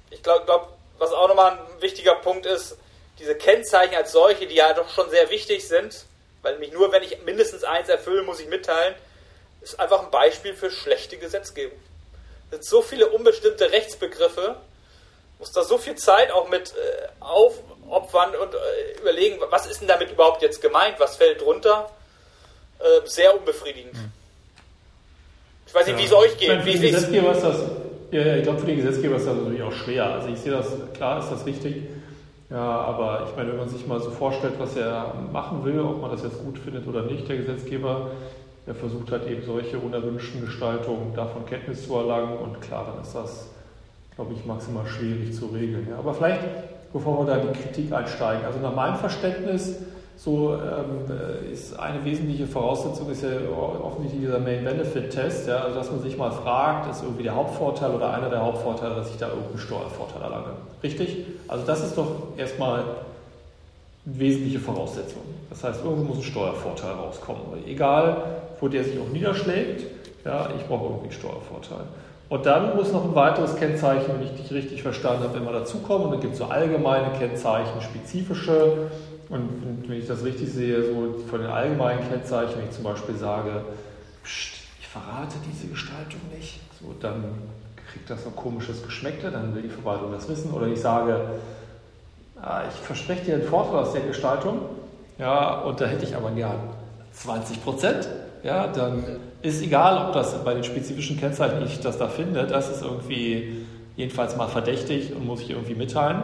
[0.10, 2.79] ich glaube, glaub, was auch nochmal ein wichtiger Punkt ist,
[3.19, 6.05] diese Kennzeichen als solche, die ja doch schon sehr wichtig sind,
[6.41, 8.95] weil nämlich nur wenn ich mindestens eins erfülle, muss ich mitteilen,
[9.65, 11.78] ist einfach ein Beispiel für schlechte Gesetzgebung.
[12.45, 14.58] Es sind so viele unbestimmte Rechtsbegriffe,
[15.39, 19.88] muss da so viel Zeit auch mit äh, aufopfern und äh, überlegen, was ist denn
[19.88, 21.89] damit überhaupt jetzt gemeint, was fällt drunter.
[22.80, 23.93] äh, sehr unbefriedigend.
[23.93, 24.12] Hm.
[25.65, 26.01] Ich weiß nicht, ja.
[26.01, 26.62] wie es euch geht.
[26.62, 27.58] Für den Gesetzgeber ist das,
[28.12, 30.06] ja, ich glaube, für den Gesetzgeber ist das natürlich auch schwer.
[30.06, 31.84] Also ich sehe das, klar ist das wichtig,
[32.51, 36.01] ja, aber ich meine, wenn man sich mal so vorstellt, was er machen will, ob
[36.01, 38.12] man das jetzt gut findet oder nicht, der Gesetzgeber,
[38.67, 43.13] der versucht halt eben solche unerwünschten Gestaltungen davon Kenntnis zu erlangen und klar, dann ist
[43.13, 43.47] das,
[44.15, 45.88] glaube ich, maximal schwierig zu regeln.
[45.89, 45.99] Ja.
[45.99, 46.41] Aber vielleicht,
[46.91, 49.78] bevor wir da in die Kritik einsteigen, also nach meinem Verständnis
[50.17, 53.30] so ähm, äh, ist eine wesentliche Voraussetzung ist ja
[53.84, 57.36] offensichtlich dieser Main Benefit Test, ja, also dass man sich mal fragt, ist irgendwie der
[57.36, 60.54] Hauptvorteil oder einer der Hauptvorteile, dass ich da irgendeinen Steuervorteil erlange.
[60.82, 61.25] Richtig?
[61.47, 62.86] Also das ist doch erstmal eine
[64.06, 65.21] wesentliche Voraussetzung.
[65.49, 67.41] Das heißt, irgendwo muss ein Steuervorteil rauskommen.
[67.67, 68.17] Egal,
[68.59, 69.83] wo der sich auch niederschlägt,
[70.23, 71.85] ja, ich brauche irgendwie einen Steuervorteil.
[72.27, 76.07] Und dann muss noch ein weiteres Kennzeichen, wenn ich dich richtig verstanden habe, immer dazukommen.
[76.07, 78.89] Und dann gibt es so allgemeine Kennzeichen, spezifische.
[79.29, 83.15] Und wenn ich das richtig sehe, so von den allgemeinen Kennzeichen, wenn ich zum Beispiel
[83.15, 83.61] sage,
[84.23, 87.23] Psst, ich verrate diese Gestaltung nicht, so, dann
[87.91, 90.51] kriegt das ein komisches Geschmäckle, dann will die Verwaltung das wissen.
[90.51, 91.21] Oder ich sage,
[92.41, 94.61] ah, ich verspreche dir einen Vorteil aus der Gestaltung,
[95.19, 96.55] ja, und da hätte ich aber ja
[97.13, 98.09] 20 Prozent,
[98.45, 99.03] ja, dann
[99.41, 103.65] ist egal, ob das bei den spezifischen Kennzeichen ich das da finde, das ist irgendwie
[103.95, 106.21] jedenfalls mal verdächtig und muss ich irgendwie mitteilen.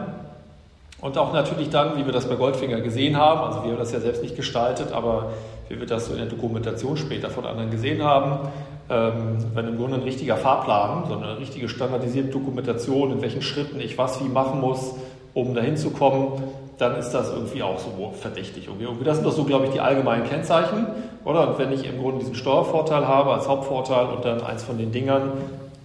[1.00, 3.90] Und auch natürlich dann, wie wir das bei Goldfinger gesehen haben, also wir haben das
[3.90, 5.32] ja selbst nicht gestaltet, aber
[5.68, 8.48] wie wir das so in der Dokumentation später von anderen gesehen haben,
[8.88, 13.80] ähm, wenn im Grunde ein richtiger Fahrplan, so eine richtige standardisierte Dokumentation, in welchen Schritten
[13.80, 14.94] ich was wie machen muss,
[15.34, 16.40] um dahin zu kommen,
[16.78, 18.66] dann ist das irgendwie auch so verdächtig.
[18.66, 19.04] Irgendwie.
[19.04, 20.86] Das sind doch so, glaube ich, die allgemeinen Kennzeichen,
[21.24, 21.48] oder?
[21.48, 24.92] Und wenn ich im Grunde diesen Steuervorteil habe als Hauptvorteil und dann eins von den
[24.92, 25.32] Dingern,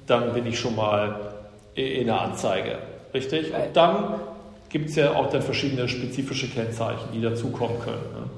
[0.08, 1.34] dann bin ich schon mal
[1.76, 2.80] in der Anzeige.
[3.14, 3.54] Richtig?
[3.54, 4.20] Und dann
[4.70, 8.14] gibt es ja auch dann verschiedene spezifische Kennzeichen, die dazukommen können.
[8.14, 8.30] Ne?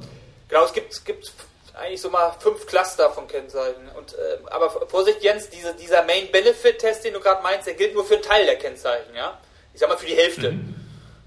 [0.47, 1.31] Genau, es gibt, es gibt
[1.79, 3.89] eigentlich so mal fünf Cluster von Kennzeichen.
[3.97, 8.03] Und, äh, aber Vorsicht, Jens, diese, dieser Main-Benefit-Test, den du gerade meinst, der gilt nur
[8.03, 9.15] für einen Teil der Kennzeichen.
[9.15, 9.37] Ja?
[9.73, 10.51] Ich sag mal für die Hälfte.
[10.51, 10.75] Mhm.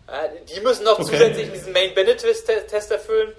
[0.06, 1.10] Äh, die müssen noch okay.
[1.10, 3.32] zusätzlich diesen Main-Benefit-Test erfüllen.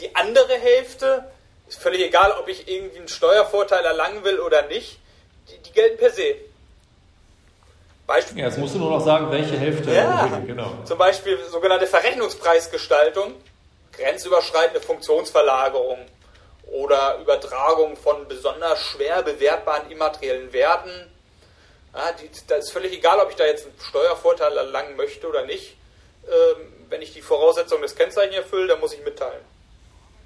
[0.00, 1.24] Die andere Hälfte
[1.68, 4.98] ist völlig egal, ob ich irgendwie einen Steuervorteil erlangen will oder nicht.
[5.48, 6.36] Die, die gelten per se.
[8.06, 9.92] Beispiel, ja, jetzt musst du nur noch sagen, welche Hälfte.
[9.92, 10.72] Ja, genau.
[10.84, 13.34] Zum Beispiel sogenannte Verrechnungspreisgestaltung,
[13.92, 15.98] grenzüberschreitende Funktionsverlagerung
[16.66, 20.90] oder Übertragung von besonders schwer bewertbaren immateriellen Werten.
[21.94, 25.46] Ja, die, da ist völlig egal, ob ich da jetzt einen Steuervorteil erlangen möchte oder
[25.46, 25.76] nicht.
[26.26, 29.42] Ähm, wenn ich die Voraussetzungen des Kennzeichens erfülle, dann muss ich mitteilen.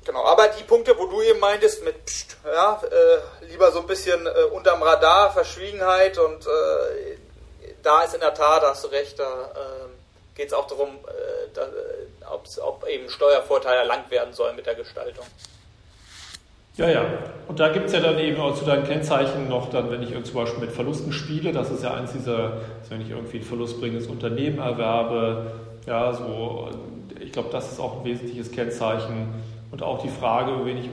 [0.04, 3.86] Genau, aber die Punkte, wo du eben meintest, mit Psst, ja, äh, lieber so ein
[3.86, 7.16] bisschen äh, unterm Radar, Verschwiegenheit und äh,
[7.82, 11.48] da ist in der Tat, hast du recht, da äh, geht es auch darum, äh,
[11.52, 15.26] da, äh, ob eben Steuervorteile erlangt werden sollen mit der Gestaltung.
[16.76, 17.04] Ja, ja.
[17.48, 20.10] Und da gibt es ja dann eben auch zu deinen Kennzeichen noch, dann, wenn ich
[20.24, 24.06] zum Beispiel mit Verlusten spiele, das ist ja eins dieser, wenn ich irgendwie ein verlustbringendes
[24.06, 25.50] Unternehmen erwerbe,
[25.88, 26.68] ja, so,
[27.18, 29.28] ich glaube, das ist auch ein wesentliches Kennzeichen.
[29.70, 30.88] Und auch die Frage, wenn ich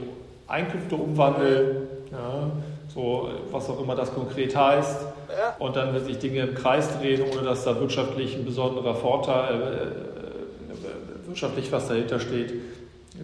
[0.48, 2.50] Einkünfte umwandle, ja,
[2.92, 5.02] so was auch immer das konkret heißt.
[5.28, 5.56] Ja.
[5.58, 9.54] Und dann, wenn sich Dinge im Kreis drehen, ohne dass da wirtschaftlich ein besonderer Vorteil,
[9.54, 12.54] äh, äh, wirtschaftlich was dahinter steht,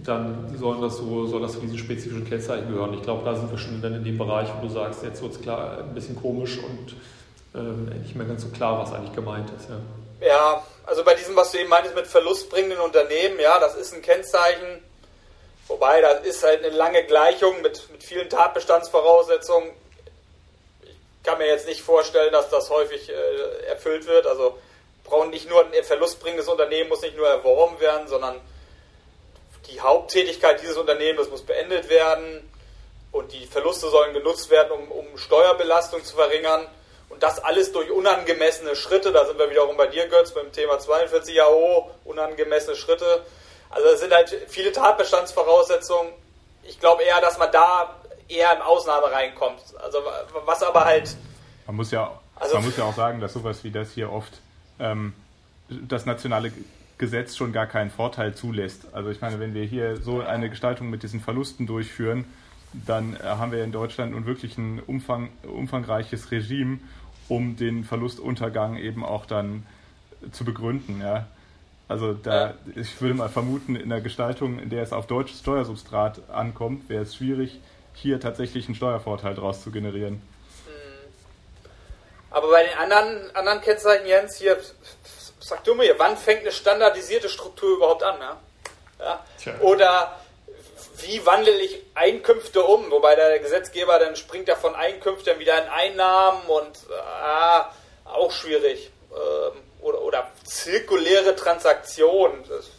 [0.05, 2.95] dann sollen das so, soll das zu diesen spezifischen Kennzeichen gehören.
[2.95, 5.33] Ich glaube, da sind wir schon dann in dem Bereich, wo du sagst, jetzt wird
[5.33, 6.97] es klar ein bisschen komisch und
[7.55, 9.69] ähm, nicht mehr ganz so klar, was eigentlich gemeint ist.
[9.69, 9.77] Ja.
[10.23, 14.03] Ja, also bei diesem, was du eben meintest mit verlustbringenden Unternehmen, ja, das ist ein
[14.03, 14.83] Kennzeichen,
[15.73, 19.71] Wobei, das ist halt eine lange Gleichung mit, mit vielen Tatbestandsvoraussetzungen.
[20.83, 24.27] Ich kann mir jetzt nicht vorstellen, dass das häufig äh, erfüllt wird.
[24.27, 24.59] Also
[25.05, 28.39] brauchen nicht nur ein verlustbringendes Unternehmen muss nicht nur erworben werden, sondern
[29.71, 32.51] die Haupttätigkeit dieses Unternehmens muss beendet werden
[33.13, 36.67] und die Verluste sollen genutzt werden, um, um Steuerbelastung zu verringern.
[37.23, 39.13] Das alles durch unangemessene Schritte.
[39.13, 43.25] Da sind wir wiederum bei dir, Götz, beim Thema 42 AO, unangemessene Schritte.
[43.71, 46.13] Also es sind halt viele Tatbestandsvoraussetzungen.
[46.65, 47.95] Ich glaube eher, dass man da
[48.27, 49.61] eher in Ausnahme reinkommt.
[49.81, 49.99] Also
[50.47, 51.15] was aber halt.
[51.69, 54.41] Man muss ja, also, man muss ja auch sagen, dass sowas wie das hier oft
[54.81, 55.13] ähm,
[55.69, 56.51] das nationale
[56.99, 58.87] Gesetz schon gar keinen Vorteil zulässt.
[58.93, 62.25] Also ich meine, wenn wir hier so eine Gestaltung mit diesen Verlusten durchführen,
[62.73, 66.81] dann äh, haben wir in Deutschland nun wirklich ein umfang, umfangreiches Regime,
[67.29, 69.67] um den Verlustuntergang eben auch dann
[70.33, 71.01] zu begründen.
[71.01, 71.27] Ja.
[71.89, 72.55] Also da, ja.
[72.75, 77.03] ich würde mal vermuten, in der Gestaltung, in der es auf deutsches Steuersubstrat ankommt, wäre
[77.03, 77.61] es schwierig,
[77.95, 80.23] hier tatsächlich einen Steuervorteil daraus zu generieren.
[80.67, 80.73] Hm.
[82.31, 84.57] Aber bei den anderen, anderen Kennzeichen, Jens, hier,
[85.41, 88.17] sag du mir, wann fängt eine standardisierte Struktur überhaupt an?
[88.21, 88.41] Ja?
[89.45, 89.61] ja?
[89.61, 90.22] Oder
[91.07, 92.91] wie wandle ich Einkünfte um?
[92.91, 96.79] Wobei der Gesetzgeber dann springt ja von Einkünften wieder in Einnahmen und
[97.23, 97.71] ah,
[98.05, 98.91] auch schwierig.
[99.11, 102.39] Ähm, oder, oder zirkuläre Transaktionen.
[102.49, 102.71] Das,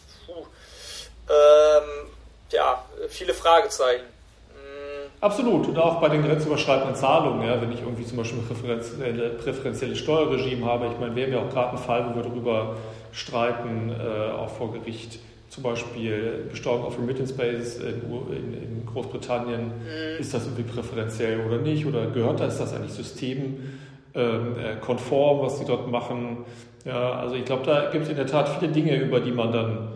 [1.30, 2.08] ähm,
[2.52, 4.06] ja, viele Fragezeichen.
[4.50, 5.10] Mhm.
[5.22, 5.68] Absolut.
[5.68, 9.98] Und auch bei den grenzüberschreitenden Zahlungen, ja, wenn ich irgendwie zum Beispiel ein präferenzielle, präferenzielles
[10.00, 10.88] Steuerregime habe.
[10.88, 12.76] Ich meine, wir haben ja auch gerade einen Fall, wo wir darüber
[13.12, 15.20] streiten, äh, auch vor Gericht,
[15.54, 20.20] zum Beispiel Besteuerung auf Remittance Basis in, in, in Großbritannien, mhm.
[20.20, 21.86] ist das irgendwie präferenziell oder nicht?
[21.86, 26.38] Oder gehört das, ist das eigentlich systemkonform, was sie dort machen?
[26.86, 29.52] Ja, also ich glaube, da gibt es in der Tat viele Dinge, über die man
[29.52, 29.90] dann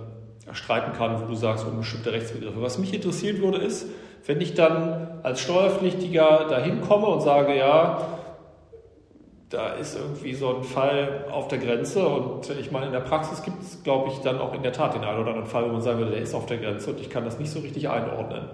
[0.52, 2.62] streiten kann, wo du sagst, unbestimmte Rechtsbegriffe.
[2.62, 3.88] Was mich interessieren würde, ist,
[4.28, 8.17] wenn ich dann als Steuerpflichtiger dahin komme und sage, ja,
[9.50, 13.44] da ist irgendwie so ein Fall auf der Grenze und ich meine, in der Praxis
[13.44, 15.74] gibt es, glaube ich, dann auch in der Tat den einen oder anderen Fall, wo
[15.74, 17.88] man sagen würde, der ist auf der Grenze und ich kann das nicht so richtig
[17.90, 18.50] einordnen.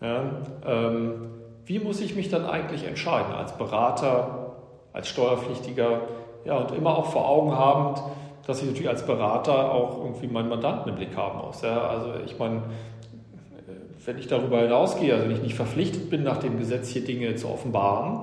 [0.00, 0.22] Ja,
[0.66, 1.30] ähm,
[1.66, 4.56] wie muss ich mich dann eigentlich entscheiden als Berater,
[4.94, 6.00] als Steuerpflichtiger?
[6.46, 8.02] Ja, und immer auch vor Augen habend,
[8.46, 11.60] dass ich natürlich als Berater auch irgendwie meinen Mandanten im Blick haben muss.
[11.60, 12.62] Ja, also ich meine,
[14.06, 17.34] wenn ich darüber hinausgehe, also wenn ich nicht verpflichtet bin, nach dem Gesetz hier Dinge
[17.34, 18.20] zu offenbaren,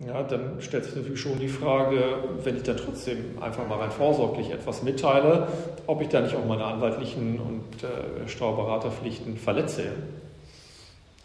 [0.00, 3.92] ja, dann stellt sich natürlich schon die Frage, wenn ich dann trotzdem einfach mal rein
[3.92, 5.46] vorsorglich etwas mitteile,
[5.86, 9.92] ob ich da nicht auch meine anwaltlichen und äh, Steuerberaterpflichten verletze.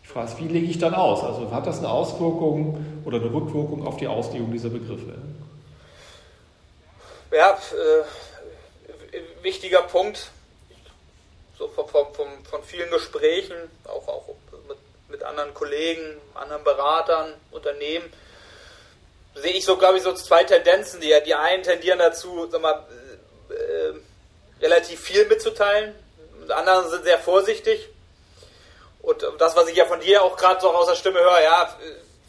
[0.03, 1.23] Die Frage ist, wie lege ich dann aus?
[1.23, 5.15] Also hat das eine Auswirkung oder eine Rückwirkung auf die Auslegung dieser Begriffe?
[7.31, 10.31] Ja, äh, wichtiger Punkt.
[11.57, 13.55] So von, von, von vielen Gesprächen,
[13.85, 14.27] auch, auch
[14.67, 14.77] mit,
[15.09, 16.01] mit anderen Kollegen,
[16.33, 18.05] anderen Beratern, Unternehmen
[19.41, 21.01] sehe ich so, glaube ich, so zwei Tendenzen.
[21.01, 22.85] Die, die einen tendieren dazu, sag mal,
[23.49, 25.95] äh, relativ viel mitzuteilen.
[26.47, 27.89] Die anderen sind sehr vorsichtig.
[29.01, 31.77] Und das, was ich ja von dir auch gerade so aus der Stimme höre, ja,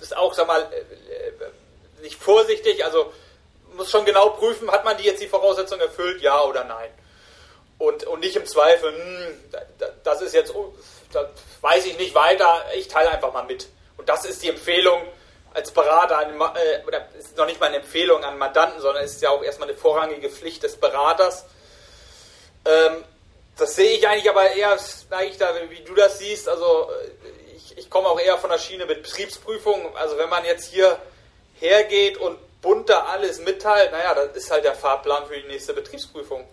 [0.00, 2.84] ist auch, sag mal, äh, nicht vorsichtig.
[2.84, 3.12] Also
[3.74, 6.90] muss schon genau prüfen, hat man die jetzt die Voraussetzungen erfüllt, ja oder nein.
[7.78, 9.52] Und, und nicht im Zweifel, hm,
[10.04, 10.52] das ist jetzt,
[11.12, 11.26] das
[11.62, 13.68] weiß ich nicht weiter, ich teile einfach mal mit.
[13.96, 15.00] Und das ist die Empfehlung,
[15.54, 19.30] als Berater, äh, oder ist noch nicht mal eine Empfehlung an Mandanten, sondern ist ja
[19.30, 21.44] auch erstmal eine vorrangige Pflicht des Beraters.
[22.64, 23.04] Ähm,
[23.56, 25.18] das sehe ich eigentlich aber eher, da,
[25.68, 29.02] wie du das siehst, also äh, ich, ich komme auch eher von der Schiene mit
[29.02, 29.96] Betriebsprüfung.
[29.96, 30.98] Also wenn man jetzt hier
[31.58, 36.48] hergeht und bunter alles mitteilt, naja, das ist halt der Fahrplan für die nächste Betriebsprüfung.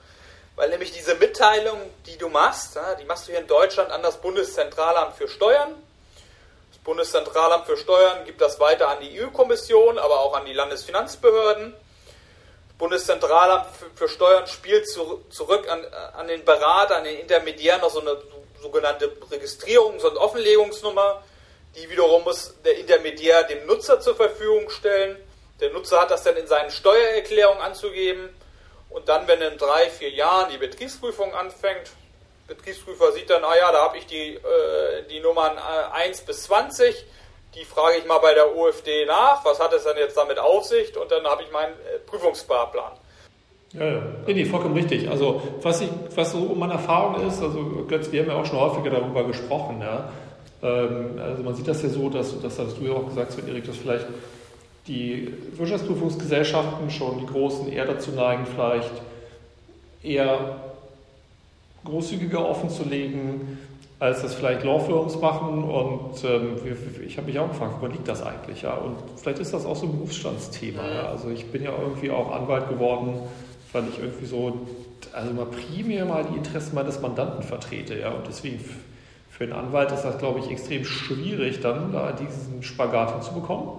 [0.56, 4.18] Weil nämlich diese Mitteilung, die du machst, die machst du hier in Deutschland an das
[4.18, 5.76] Bundeszentralamt für Steuern
[6.88, 11.76] Bundeszentralamt für Steuern gibt das weiter an die EU-Kommission, aber auch an die Landesfinanzbehörden.
[12.78, 18.18] Bundeszentralamt für Steuern spielt zurück an, an den Berater, an den Intermediär noch so eine
[18.62, 21.24] sogenannte Registrierung, so eine Offenlegungsnummer.
[21.76, 25.18] Die wiederum muss der Intermediär dem Nutzer zur Verfügung stellen.
[25.60, 28.30] Der Nutzer hat das dann in seinen Steuererklärungen anzugeben.
[28.90, 31.92] Und dann, wenn in drei, vier Jahren die Betriebsprüfung anfängt,
[32.48, 34.40] Betriebsprüfer sieht dann, ah ja, da habe ich die, äh,
[35.10, 37.06] die Nummern äh, 1 bis 20,
[37.56, 40.64] die frage ich mal bei der OFD nach, was hat es denn jetzt damit auf
[40.64, 42.94] sich und dann habe ich meinen äh, Prüfungsfahrplan.
[43.74, 44.02] Ja, ja.
[44.26, 45.10] Nee, vollkommen richtig.
[45.10, 48.60] Also was, ich, was so meine Erfahrung ist, also Götz, wir haben ja auch schon
[48.60, 50.10] häufiger darüber gesprochen, ja.
[50.64, 53.48] Ähm, also man sieht das ja so, dass, das hast du ja auch gesagt, Sven
[53.48, 54.06] Erik, dass vielleicht
[54.88, 58.94] die Wirtschaftsprüfungsgesellschaften schon, die Großen, eher dazu neigen, vielleicht
[60.02, 60.62] eher
[61.88, 63.60] großzügiger offenzulegen,
[64.00, 65.64] als das vielleicht Lawfirms machen.
[65.64, 66.58] Und ähm,
[67.06, 68.62] ich habe mich auch gefragt, woran liegt das eigentlich?
[68.62, 68.76] Ja?
[68.76, 70.82] Und vielleicht ist das auch so ein Berufsstandsthema.
[70.88, 71.10] Ja?
[71.10, 73.20] Also ich bin ja irgendwie auch Anwalt geworden,
[73.74, 74.68] weil ich irgendwie so,
[75.14, 77.98] also mal primär mal die Interessen meines Mandanten vertrete.
[77.98, 78.12] Ja?
[78.12, 78.64] Und deswegen
[79.30, 83.70] für einen Anwalt ist das, glaube ich, extrem schwierig, dann da diesen Spagat hinzubekommen.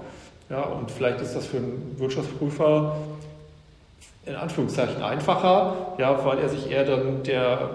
[0.50, 2.96] Ja, und vielleicht ist das für einen Wirtschaftsprüfer
[4.24, 7.70] in Anführungszeichen einfacher, ja, weil er sich eher dann der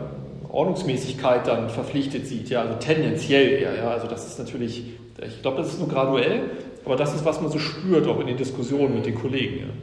[0.54, 5.58] Ordnungsmäßigkeit dann verpflichtet sieht, ja, also tendenziell eher, ja, also das ist natürlich, ich glaube,
[5.58, 6.44] das ist nur graduell,
[6.86, 9.58] aber das ist, was man so spürt, auch in den Diskussionen mit den Kollegen.
[9.58, 9.74] Ja.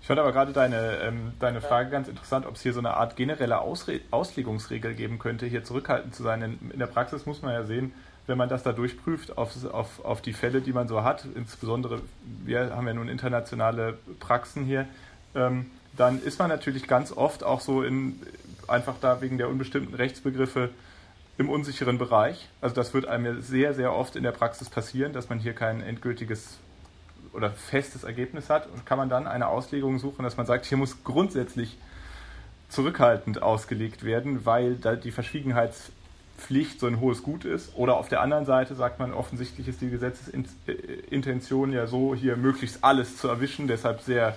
[0.00, 2.94] Ich fand aber gerade deine, ähm, deine Frage ganz interessant, ob es hier so eine
[2.94, 6.42] Art generelle Ausre Auslegungsregel geben könnte, hier zurückhaltend zu sein.
[6.42, 7.92] In, in der Praxis muss man ja sehen,
[8.26, 12.00] wenn man das da durchprüft auf, auf, auf die Fälle, die man so hat, insbesondere
[12.44, 14.86] wir haben ja nun internationale Praxen hier,
[15.34, 18.20] ähm, dann ist man natürlich ganz oft auch so in
[18.68, 20.70] einfach da wegen der unbestimmten Rechtsbegriffe
[21.36, 22.48] im unsicheren Bereich.
[22.60, 25.80] Also das wird einem sehr, sehr oft in der Praxis passieren, dass man hier kein
[25.80, 26.58] endgültiges
[27.32, 30.78] oder festes Ergebnis hat und kann man dann eine Auslegung suchen, dass man sagt, hier
[30.78, 31.76] muss grundsätzlich
[32.68, 35.90] zurückhaltend ausgelegt werden, weil da die Verschwiegenheits
[36.36, 37.76] Pflicht so ein hohes Gut ist.
[37.76, 42.82] Oder auf der anderen Seite sagt man, offensichtlich ist die Gesetzesintention ja so, hier möglichst
[42.82, 44.36] alles zu erwischen, deshalb sehr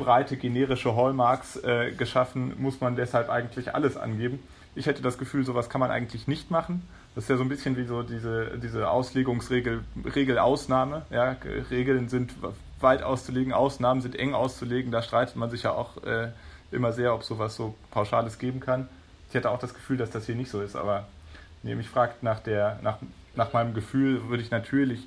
[0.00, 4.40] breite generische Hallmarks äh, geschaffen, muss man deshalb eigentlich alles angeben.
[4.74, 6.82] Ich hätte das Gefühl, sowas kann man eigentlich nicht machen.
[7.14, 9.84] Das ist ja so ein bisschen wie so diese, diese Auslegungsregel,
[10.14, 11.02] Regel-Ausnahme.
[11.10, 11.36] Ja,
[11.70, 12.32] Regeln sind
[12.80, 14.90] weit auszulegen, Ausnahmen sind eng auszulegen.
[14.90, 16.28] Da streitet man sich ja auch äh,
[16.70, 18.88] immer sehr, ob sowas so Pauschales geben kann.
[19.28, 21.06] Ich hätte auch das Gefühl, dass das hier nicht so ist, aber
[21.62, 22.98] ihr mich fragt nach, der, nach,
[23.34, 25.06] nach meinem Gefühl, würde ich natürlich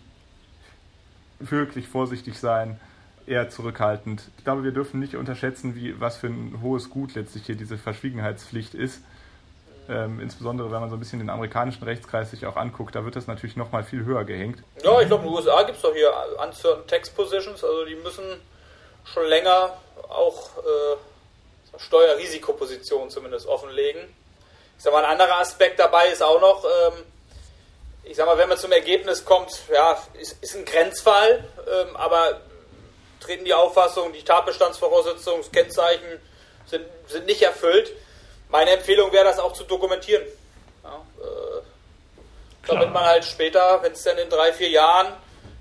[1.39, 2.79] wirklich vorsichtig sein,
[3.27, 4.23] eher zurückhaltend.
[4.37, 7.77] Ich glaube, wir dürfen nicht unterschätzen, wie, was für ein hohes Gut letztlich hier diese
[7.77, 9.01] Verschwiegenheitspflicht ist.
[9.89, 13.17] Ähm, insbesondere wenn man so ein bisschen den amerikanischen Rechtskreis sich auch anguckt, da wird
[13.17, 14.63] das natürlich noch mal viel höher gehängt.
[14.81, 17.95] Ja, ich glaube, in den USA gibt es doch hier Uncertain Tax Positions, also die
[17.95, 18.23] müssen
[19.03, 19.73] schon länger
[20.07, 24.01] auch äh, Steuerrisikopositionen zumindest offenlegen.
[24.77, 27.03] Ich sag mal, ein anderer Aspekt dabei ist auch noch, ähm,
[28.05, 32.39] ich sag mal, wenn man zum Ergebnis kommt, ja, ist, ist ein Grenzfall, ähm, aber
[33.23, 36.21] treten die Auffassung, die Tatbestandsvoraussetzungen, das Kennzeichen
[36.65, 37.91] sind, sind nicht erfüllt.
[38.49, 40.23] Meine Empfehlung wäre, das auch zu dokumentieren.
[40.83, 41.61] Ja, äh,
[42.67, 45.13] damit man halt später, wenn es dann in drei, vier Jahren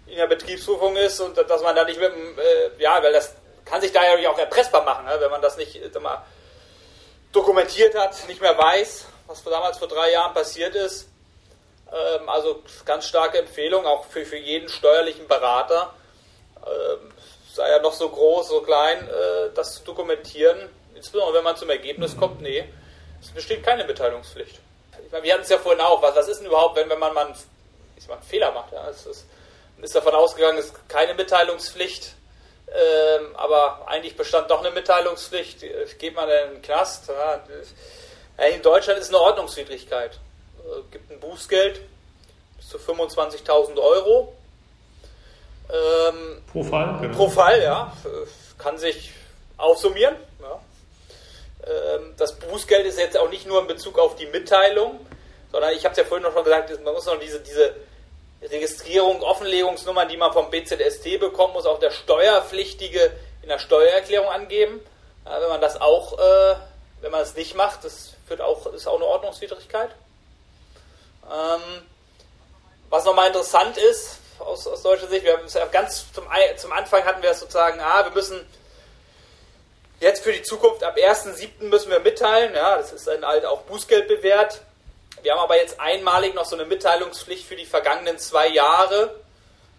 [0.07, 3.35] in der Betriebsprüfung ist und dass man da nicht mit dem, äh, ja, weil das
[3.65, 6.23] kann sich da ja auch erpressbar machen, ne, wenn man das nicht mal
[7.33, 11.09] dokumentiert hat, nicht mehr weiß, was damals vor drei Jahren passiert ist.
[11.91, 15.95] Ähm, also ganz starke Empfehlung, auch für, für jeden steuerlichen Berater.
[16.67, 17.13] Ähm,
[17.53, 20.71] sei er noch so groß, so klein, äh, das zu dokumentieren.
[20.95, 22.65] Insbesondere wenn man zum Ergebnis kommt, nee,
[23.21, 24.59] es besteht keine Mitteilungspflicht.
[25.05, 26.99] Ich meine, wir hatten es ja vorhin auch, was, was ist denn überhaupt, wenn, wenn
[26.99, 27.37] man mal einen,
[28.09, 28.73] mal einen Fehler macht?
[28.73, 28.89] Ja?
[28.89, 29.27] Es ist,
[29.77, 32.15] man ist davon ausgegangen, es ist keine Mitteilungspflicht,
[32.69, 35.61] ähm, aber eigentlich bestand doch eine Mitteilungspflicht.
[35.99, 37.09] Geht man in den Knast?
[37.09, 37.45] Ja?
[38.47, 40.19] In Deutschland ist es eine Ordnungswidrigkeit.
[40.59, 41.81] Es gibt ein Bußgeld
[42.57, 44.33] bis zu 25.000 Euro
[45.71, 46.99] ähm, pro Fall?
[47.01, 47.17] Genau.
[47.17, 47.93] Pro Fall, ja.
[48.59, 49.13] Kann sich
[49.57, 50.17] aufsummieren.
[50.41, 50.61] Ja.
[51.67, 54.99] Ähm, das Bußgeld ist jetzt auch nicht nur in Bezug auf die Mitteilung,
[55.51, 57.75] sondern ich habe es ja vorhin noch schon gesagt, man muss noch diese, diese
[58.43, 64.81] Registrierung, Offenlegungsnummern, die man vom BZST bekommt, muss auch der Steuerpflichtige in der Steuererklärung angeben.
[65.25, 66.55] Ja, wenn man das auch, äh,
[67.01, 69.91] wenn man es nicht macht, das führt auch, ist auch eine Ordnungswidrigkeit.
[71.31, 71.83] Ähm,
[72.91, 75.25] was nochmal interessant ist, aus, aus deutscher Sicht.
[75.25, 78.47] Wir haben es ganz zum, zum Anfang hatten wir es sozusagen, ah, wir müssen
[80.01, 81.65] jetzt für die Zukunft ab 1.7.
[81.65, 84.61] müssen wir mitteilen, ja, das ist dann halt auch Bußgeld bewährt.
[85.23, 89.21] Wir haben aber jetzt einmalig noch so eine Mitteilungspflicht für die vergangenen zwei Jahre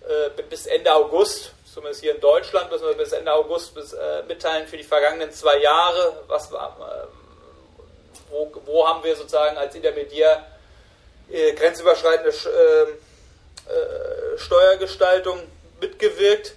[0.08, 1.52] äh, bis Ende August.
[1.74, 5.32] Zumindest hier in Deutschland müssen wir bis Ende August bis, äh, mitteilen für die vergangenen
[5.32, 6.24] zwei Jahre.
[6.28, 6.56] Was, äh,
[8.30, 10.46] wo, wo haben wir sozusagen als Intermediär
[11.30, 15.40] äh, grenzüberschreitende äh, äh, Steuergestaltung
[15.80, 16.54] mitgewirkt.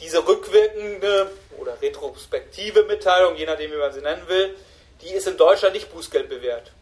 [0.00, 4.54] Diese rückwirkende oder retrospektive Mitteilung, je nachdem wie man sie nennen will,
[5.00, 6.72] die ist in Deutschland nicht Bußgeld bewährt.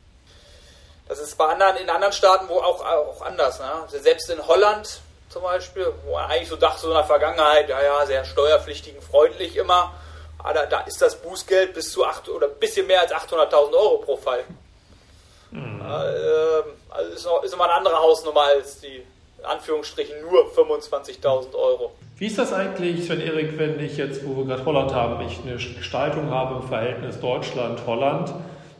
[1.06, 3.60] Das ist bei anderen, in anderen Staaten wo auch, auch anders.
[3.60, 3.70] Ne?
[3.82, 7.68] Also selbst in Holland zum Beispiel, wo man eigentlich so dachte, so in der Vergangenheit,
[7.68, 9.92] ja, ja, sehr steuerpflichtigen, freundlich immer,
[10.38, 13.72] aber da, da ist das Bußgeld bis zu acht oder ein bisschen mehr als 800.000
[13.72, 14.44] Euro pro Fall.
[15.50, 15.82] Mhm.
[16.90, 19.04] Also ist, noch, ist immer eine andere Hausnummer als die
[19.44, 21.92] Anführungsstrichen nur 25.000 Euro.
[22.16, 25.40] Wie ist das eigentlich, Sven Erik, wenn ich jetzt, wo wir gerade Holland haben, ich
[25.44, 28.33] eine Gestaltung habe im Verhältnis Deutschland-Holland,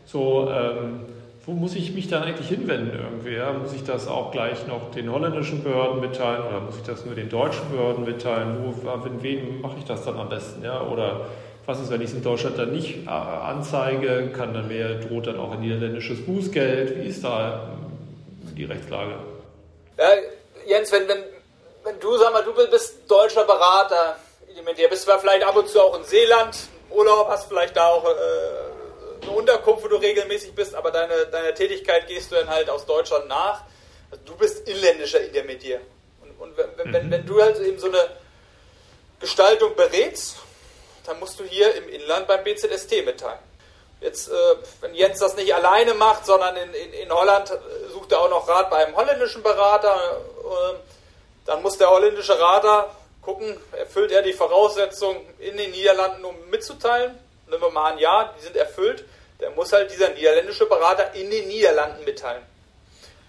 [0.07, 1.01] so, ähm,
[1.47, 3.35] wo muss ich mich dann eigentlich hinwenden irgendwie?
[3.35, 3.53] Ja?
[3.53, 7.15] Muss ich das auch gleich noch den holländischen Behörden mitteilen oder muss ich das nur
[7.15, 8.59] den deutschen Behörden mitteilen?
[8.63, 10.65] Wo, mit wem mache ich das dann am besten?
[10.65, 10.83] Ja?
[10.83, 11.27] Oder
[11.67, 14.31] was ist, wenn ich es in Deutschland dann nicht äh, anzeige?
[14.35, 17.03] Kann dann mehr, droht dann auch ein niederländisches Bußgeld?
[17.03, 17.69] Wie ist da
[18.57, 19.15] die Rechtslage?
[19.99, 20.05] Ja,
[20.67, 21.25] Jens, wenn, wenn,
[21.83, 24.17] wenn du, sag mal, du bist deutscher Berater,
[24.77, 26.57] dir bist zwar vielleicht ab und zu auch in Seeland,
[26.91, 31.55] Urlaub, hast vielleicht da auch äh, eine Unterkunft, wo du regelmäßig bist, aber deine, deine
[31.55, 33.63] Tätigkeit gehst du dann halt aus Deutschland nach.
[34.11, 35.81] Also du bist inländischer Intermediär.
[36.23, 36.93] Und, und wenn, mhm.
[36.93, 38.09] wenn, wenn du halt eben so eine
[39.21, 40.37] Gestaltung berätst,
[41.05, 43.39] dann musst du hier im Inland beim BZST mitteilen.
[44.05, 44.33] Jetzt, äh,
[44.83, 48.29] wenn Jens das nicht alleine macht, sondern in, in, in Holland äh, sucht er auch
[48.29, 50.75] noch Rat bei einem holländischen Berater, äh,
[51.47, 57.19] dann muss der holländische Rater gucken, erfüllt er die Voraussetzungen in den Niederlanden, um mitzuteilen.
[57.49, 59.07] Nehmen wir mal an, ja, die sind erfüllt.
[59.39, 62.43] Dann muss halt dieser niederländische Berater in den Niederlanden mitteilen.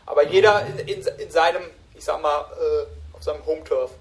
[0.06, 1.64] Aber jeder in, in, in seinem,
[1.94, 3.92] ich sag mal, äh, auf seinem Home-Turf.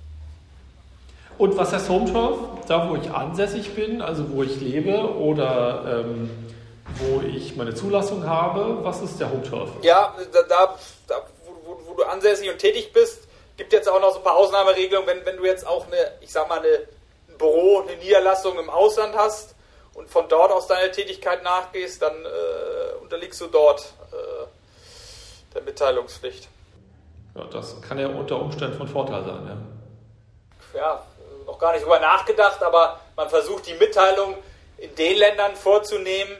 [1.39, 2.37] Und was heißt Home-Turf?
[2.67, 6.44] Da, wo ich ansässig bin, also wo ich lebe, oder ähm,
[6.99, 8.83] wo ich meine Zulassung habe.
[8.85, 9.71] Was ist der Home Turf?
[9.83, 13.27] Ja, da, da, da wo, wo, wo, du ansässig und tätig bist,
[13.57, 16.33] gibt jetzt auch noch so ein paar Ausnahmeregelungen, wenn, wenn du jetzt auch eine, ich
[16.33, 16.87] sag mal, eine,
[17.29, 19.55] ein Büro, eine Niederlassung im Ausland hast
[19.95, 23.81] und von dort aus deiner Tätigkeit nachgehst, dann äh, unterliegst du dort
[24.13, 26.49] äh, der Mitteilungspflicht.
[27.35, 30.81] Ja, das kann ja unter Umständen von Vorteil sein, ja.
[30.81, 31.07] Ja,
[31.47, 34.37] noch gar nicht drüber nachgedacht, aber man versucht die Mitteilung
[34.79, 36.37] in den Ländern vorzunehmen,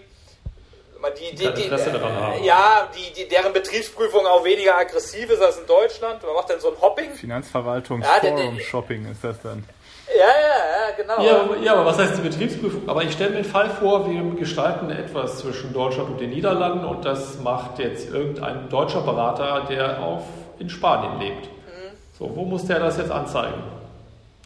[1.11, 6.23] die, die, die, die ja, die, deren Betriebsprüfung auch weniger aggressiv ist als in Deutschland.
[6.23, 7.13] Man macht dann so ein Hopping.
[7.13, 9.65] Finanzverwaltungsforum-Shopping ja, ist das dann.
[10.09, 11.57] Ja, ja, ja, genau.
[11.57, 12.89] Ja, ja, aber was heißt die Betriebsprüfung?
[12.89, 16.85] Aber ich stelle mir den Fall vor, wir gestalten etwas zwischen Deutschland und den Niederlanden
[16.85, 20.23] und das macht jetzt irgendein deutscher Berater, der auf,
[20.59, 21.47] in Spanien lebt.
[21.47, 21.97] Mhm.
[22.19, 23.63] So, wo muss der das jetzt anzeigen?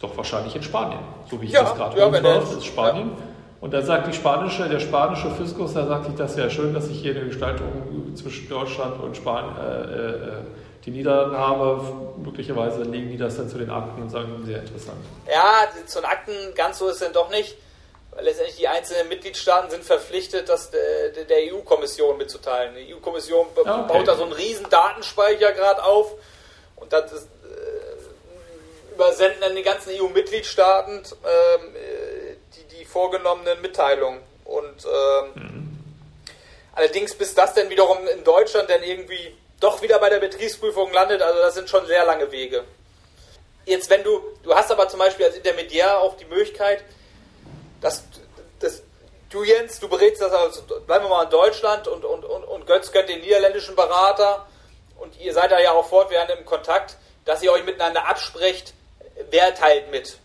[0.01, 2.41] Doch wahrscheinlich in Spanien, so wie ich ja, das gerade ja, höre.
[2.41, 3.11] Ist Spanien.
[3.17, 3.28] Ja.
[3.61, 6.87] Und da sagt die spanische, der spanische Fiskus, da sagt sich das ja schön, dass
[6.87, 10.15] ich hier eine Gestaltung zwischen Deutschland und Spanien, äh, äh,
[10.85, 11.81] die Niederlanden habe.
[12.23, 14.97] Möglicherweise legen die das dann zu den Akten und sagen, sehr interessant.
[15.27, 17.57] Ja, zu den Akten ganz so ist es dann doch nicht.
[18.11, 22.73] Weil letztendlich die einzelnen Mitgliedstaaten sind verpflichtet, das der, der EU-Kommission mitzuteilen.
[22.75, 23.93] Die EU-Kommission ah, okay.
[23.93, 26.15] baut da so einen riesen Datenspeicher gerade auf
[26.77, 31.75] und das ist, äh, übersenden dann die ganzen EU-Mitgliedstaaten ähm,
[32.91, 34.19] vorgenommenen Mitteilung.
[34.45, 35.79] Und ähm, mhm.
[36.73, 41.21] allerdings, bis das denn wiederum in Deutschland dann irgendwie doch wieder bei der Betriebsprüfung landet,
[41.21, 42.63] also das sind schon sehr lange Wege.
[43.65, 46.83] Jetzt, wenn du, du hast aber zum Beispiel als Intermediär auch die Möglichkeit,
[47.81, 48.03] dass,
[48.59, 48.81] dass
[49.29, 52.65] du Jens, du berätst das, also bleiben wir mal in Deutschland und, und, und, und
[52.65, 54.47] Götz kennt den niederländischen Berater
[54.97, 58.73] und ihr seid da ja auch fortwährend im Kontakt, dass ihr euch miteinander absprecht,
[59.29, 60.17] wer teilt mit.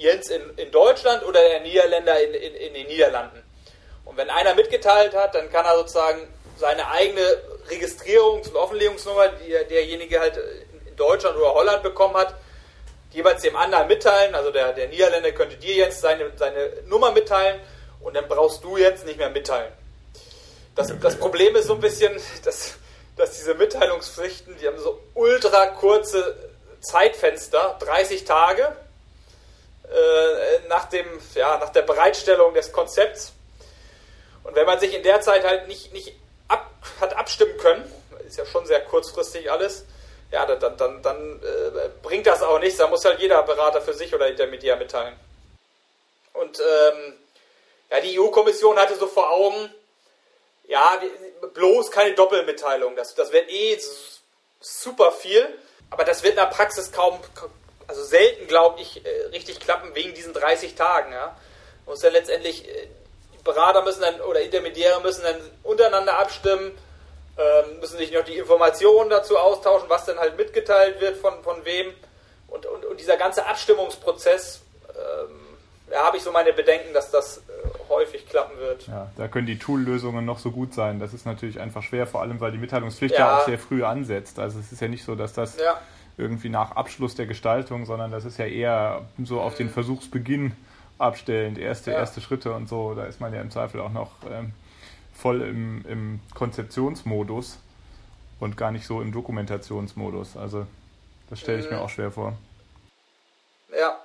[0.00, 3.42] Jens in, in Deutschland oder der Niederländer in, in, in den Niederlanden.
[4.04, 6.26] Und wenn einer mitgeteilt hat, dann kann er sozusagen
[6.56, 7.20] seine eigene
[7.68, 10.38] Registrierungs- und Offenlegungsnummer, die derjenige halt
[10.86, 12.34] in Deutschland oder Holland bekommen hat,
[13.12, 14.34] jeweils dem anderen mitteilen.
[14.34, 17.60] Also der, der Niederländer könnte dir jetzt seine, seine Nummer mitteilen
[18.00, 19.72] und dann brauchst du jetzt nicht mehr mitteilen.
[20.74, 22.74] Das, das Problem ist so ein bisschen, dass,
[23.16, 26.36] dass diese Mitteilungspflichten, die haben so ultra kurze
[26.80, 28.74] Zeitfenster, 30 Tage,
[29.90, 33.32] äh, nach, dem, ja, nach der Bereitstellung des Konzepts.
[34.44, 36.14] Und wenn man sich in der Zeit halt nicht, nicht
[36.48, 36.70] ab,
[37.00, 37.92] hat abstimmen können,
[38.26, 39.84] ist ja schon sehr kurzfristig alles,
[40.30, 42.78] ja, dann, dann, dann äh, bringt das auch nichts.
[42.78, 45.18] Da muss halt jeder Berater für sich oder Intermediär mitteilen.
[46.32, 47.14] Und ähm,
[47.90, 49.74] ja, die EU-Kommission hatte so vor Augen,
[50.68, 51.00] ja,
[51.52, 52.94] bloß keine Doppelmitteilung.
[52.94, 53.76] Das, das wird eh
[54.60, 55.48] super viel,
[55.90, 57.18] aber das wird in der Praxis kaum,
[57.90, 61.12] also selten, glaube ich, äh, richtig klappen wegen diesen 30 Tagen.
[61.12, 61.36] Ja.
[61.86, 62.86] Muss dann letztendlich, äh,
[63.34, 66.70] die Berater müssen dann oder Intermediäre müssen dann untereinander abstimmen,
[67.36, 71.64] ähm, müssen sich noch die Informationen dazu austauschen, was dann halt mitgeteilt wird von, von
[71.64, 71.92] wem.
[72.46, 75.40] Und, und, und dieser ganze Abstimmungsprozess, ähm,
[75.90, 77.40] da habe ich so meine Bedenken, dass das äh,
[77.88, 78.86] häufig klappen wird.
[78.86, 81.00] Ja, da können die Tool-Lösungen noch so gut sein.
[81.00, 83.82] Das ist natürlich einfach schwer, vor allem weil die Mitteilungspflicht ja, ja auch sehr früh
[83.82, 84.38] ansetzt.
[84.38, 85.80] Also es ist ja nicht so, dass das ja
[86.20, 89.72] irgendwie nach Abschluss der Gestaltung, sondern das ist ja eher so auf den mhm.
[89.72, 90.52] Versuchsbeginn
[90.98, 91.98] abstellend, erste, ja.
[91.98, 92.94] erste Schritte und so.
[92.94, 94.52] Da ist man ja im Zweifel auch noch ähm,
[95.12, 97.58] voll im, im Konzeptionsmodus
[98.38, 100.36] und gar nicht so im Dokumentationsmodus.
[100.36, 100.66] Also
[101.28, 101.76] das stelle ich mhm.
[101.76, 102.34] mir auch schwer vor.
[103.70, 103.96] Ja.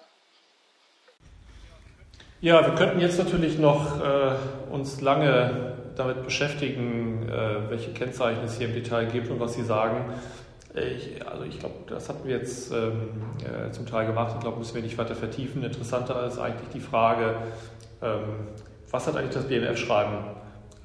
[2.42, 4.36] Ja, wir könnten jetzt natürlich noch äh,
[4.70, 9.64] uns lange damit beschäftigen, äh, welche Kennzeichen es hier im Detail gibt und was Sie
[9.64, 10.14] sagen.
[10.76, 13.10] Ich, also ich glaube, das hatten wir jetzt ähm,
[13.40, 14.34] äh, zum Teil gemacht.
[14.36, 15.64] Ich glaube, müssen wir nicht weiter vertiefen.
[15.64, 17.36] Interessanter ist eigentlich die Frage,
[18.02, 18.48] ähm,
[18.92, 20.18] was hat eigentlich das BMF-Schreiben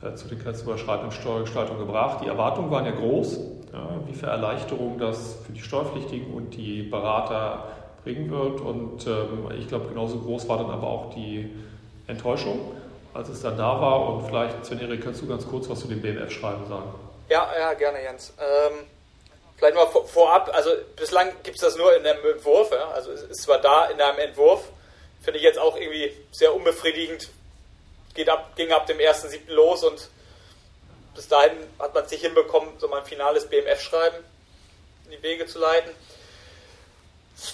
[0.03, 2.21] äh, zu den grenzüberschreitenden Steuergestaltungen gebracht?
[2.23, 3.41] Die Erwartungen waren ja groß,
[3.73, 7.65] ja, wie viel Erleichterung das für die Steuerpflichtigen und die Berater
[8.05, 8.61] bringen wird.
[8.61, 11.51] Und ähm, ich glaube, genauso groß war dann aber auch die
[12.07, 12.61] Enttäuschung,
[13.13, 14.09] als es dann da war.
[14.09, 16.91] Und vielleicht, Sven-Erik, kannst du ganz kurz was zu dem BMF-Schreiben sagen?
[17.29, 18.35] Ja, ja, gerne, Jens.
[18.39, 18.87] Ähm
[19.61, 22.93] Vielleicht mal vorab, also bislang gibt es das nur in einem Entwurf, ja?
[22.93, 24.65] also es ist zwar da in einem Entwurf,
[25.21, 27.29] finde ich jetzt auch irgendwie sehr unbefriedigend,
[28.15, 29.53] Geht ab, ging ab dem 1.7.
[29.53, 30.09] los und
[31.15, 34.25] bis dahin hat man es nicht hinbekommen, so mal ein finales BMF-Schreiben
[35.05, 35.91] in die Wege zu leiten.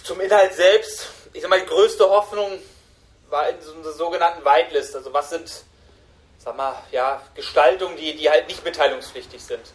[0.05, 2.61] Zum Inhalt selbst, ich sag mal, die größte Hoffnung
[3.31, 5.65] war in so einer sogenannten Whitelist, also was sind,
[6.39, 9.73] sag mal, ja, Gestaltungen, die, die halt nicht mitteilungspflichtig sind.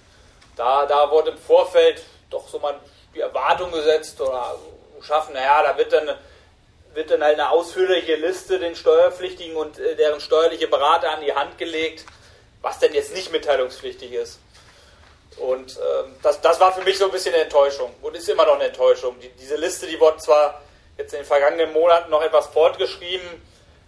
[0.56, 2.02] Da, da wurde im Vorfeld
[2.32, 2.80] doch so mal
[3.14, 4.56] die Erwartung gesetzt oder
[5.02, 6.10] schaffen, naja, da wird dann,
[6.94, 11.34] wird dann halt eine ausführliche Liste den Steuerpflichtigen und äh, deren steuerliche Berater an die
[11.34, 12.06] Hand gelegt,
[12.62, 14.40] was denn jetzt nicht mitteilungspflichtig ist.
[15.38, 18.46] Und ähm, das, das war für mich so ein bisschen eine Enttäuschung und ist immer
[18.46, 19.20] noch eine Enttäuschung.
[19.20, 20.62] Die, diese Liste, die wurde zwar
[20.98, 23.28] jetzt in den vergangenen Monaten noch etwas fortgeschrieben,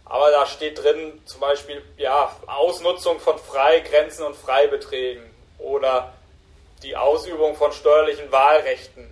[0.05, 5.23] aber da steht drin zum Beispiel ja, Ausnutzung von Freigrenzen und Freibeträgen
[5.59, 6.13] oder
[6.83, 9.11] die Ausübung von steuerlichen Wahlrechten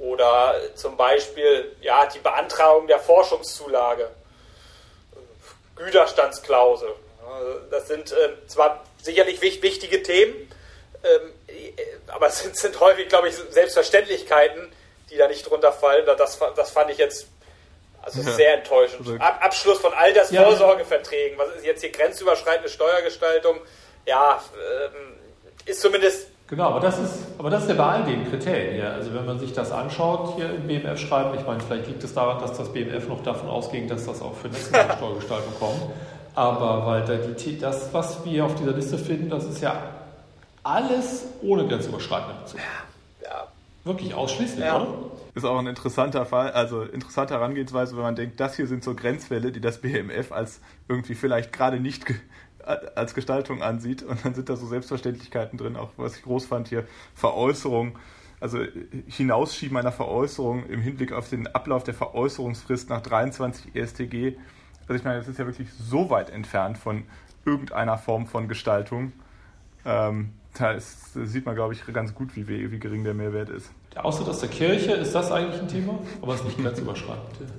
[0.00, 4.10] oder zum Beispiel ja, die Beantragung der Forschungszulage,
[5.76, 6.94] Güterstandsklausel.
[7.70, 10.50] Das sind äh, zwar sicherlich wichtige Themen,
[11.02, 11.32] ähm,
[12.08, 14.72] aber es sind, sind häufig, glaube ich, Selbstverständlichkeiten,
[15.10, 16.06] die da nicht drunter fallen.
[16.06, 17.28] Das, das fand ich jetzt
[18.02, 18.30] also ja.
[18.32, 19.00] sehr enttäuschend.
[19.00, 23.60] Also Ab, Abschluss von Altersvorsorgeverträgen, was ist jetzt hier grenzüberschreitende Steuergestaltung?
[24.06, 25.18] Ja, ähm,
[25.64, 26.28] ist zumindest.
[26.46, 28.92] Genau, aber das ist, aber das ist ja bei all den Kriterien hier.
[28.92, 32.38] Also wenn man sich das anschaut hier im BMF-Schreiben, ich meine, vielleicht liegt es daran,
[32.40, 35.82] dass das BMF noch davon ausging, dass das auch für nationale Steuergestaltung kommt.
[36.34, 39.82] Aber weil da die, das, was wir auf dieser Liste finden, das ist ja
[40.62, 42.60] alles ohne grenzüberschreitenden Bezug.
[42.60, 43.48] Ja, ja.
[43.84, 44.76] Wirklich ausschließlich, ja.
[44.76, 44.88] oder?
[45.34, 48.94] Ist auch ein interessanter Fall, also interessante Herangehensweise, wenn man denkt, das hier sind so
[48.94, 52.04] Grenzfälle, die das BMF als irgendwie vielleicht gerade nicht
[52.64, 56.68] als Gestaltung ansieht und dann sind da so Selbstverständlichkeiten drin, auch was ich groß fand
[56.68, 57.98] hier, Veräußerung,
[58.40, 58.58] also
[59.06, 64.36] Hinausschieben einer Veräußerung im Hinblick auf den Ablauf der Veräußerungsfrist nach 23 ESTG.
[64.82, 67.04] Also ich meine, das ist ja wirklich so weit entfernt von
[67.44, 69.12] irgendeiner Form von Gestaltung.
[69.84, 73.50] Ähm, da, ist, da, sieht man, glaube ich, ganz gut, wie, wie gering der Mehrwert
[73.50, 73.70] ist.
[73.94, 75.98] Der Austritt aus der Kirche, ist das eigentlich ein Thema?
[76.22, 77.50] Aber es ist nicht grenzüberschreitend.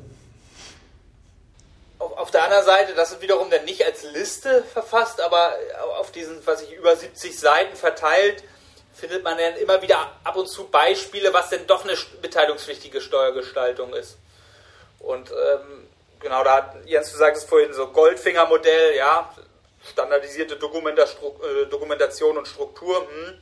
[2.16, 5.56] Auf, der anderen Seite, das ist wiederum dann nicht als Liste verfasst, aber
[6.00, 8.44] auf diesen, was ich über 70 Seiten verteilt,
[8.94, 13.94] findet man dann immer wieder ab und zu Beispiele, was denn doch eine mitteilungspflichtige Steuergestaltung
[13.94, 14.18] ist.
[15.00, 15.88] Und ähm,
[16.20, 19.34] genau, da hat Jens, du sagtest vorhin so Goldfinger-Modell, ja,
[19.92, 23.08] standardisierte äh, Dokumentation und Struktur.
[23.08, 23.42] Hm.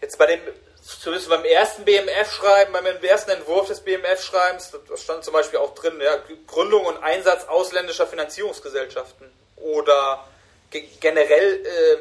[0.00, 0.40] Jetzt bei dem,
[0.86, 6.00] zumindest beim ersten BMF-Schreiben, beim ersten Entwurf des BMF-Schreibens, da stand zum Beispiel auch drin,
[6.02, 6.16] ja,
[6.46, 9.26] Gründung und Einsatz ausländischer Finanzierungsgesellschaften
[9.56, 10.24] oder
[11.00, 11.96] generell äh,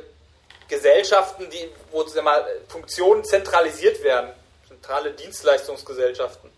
[0.67, 4.31] Gesellschaften, die, wo mal, Funktionen zentralisiert werden,
[4.67, 6.49] zentrale Dienstleistungsgesellschaften.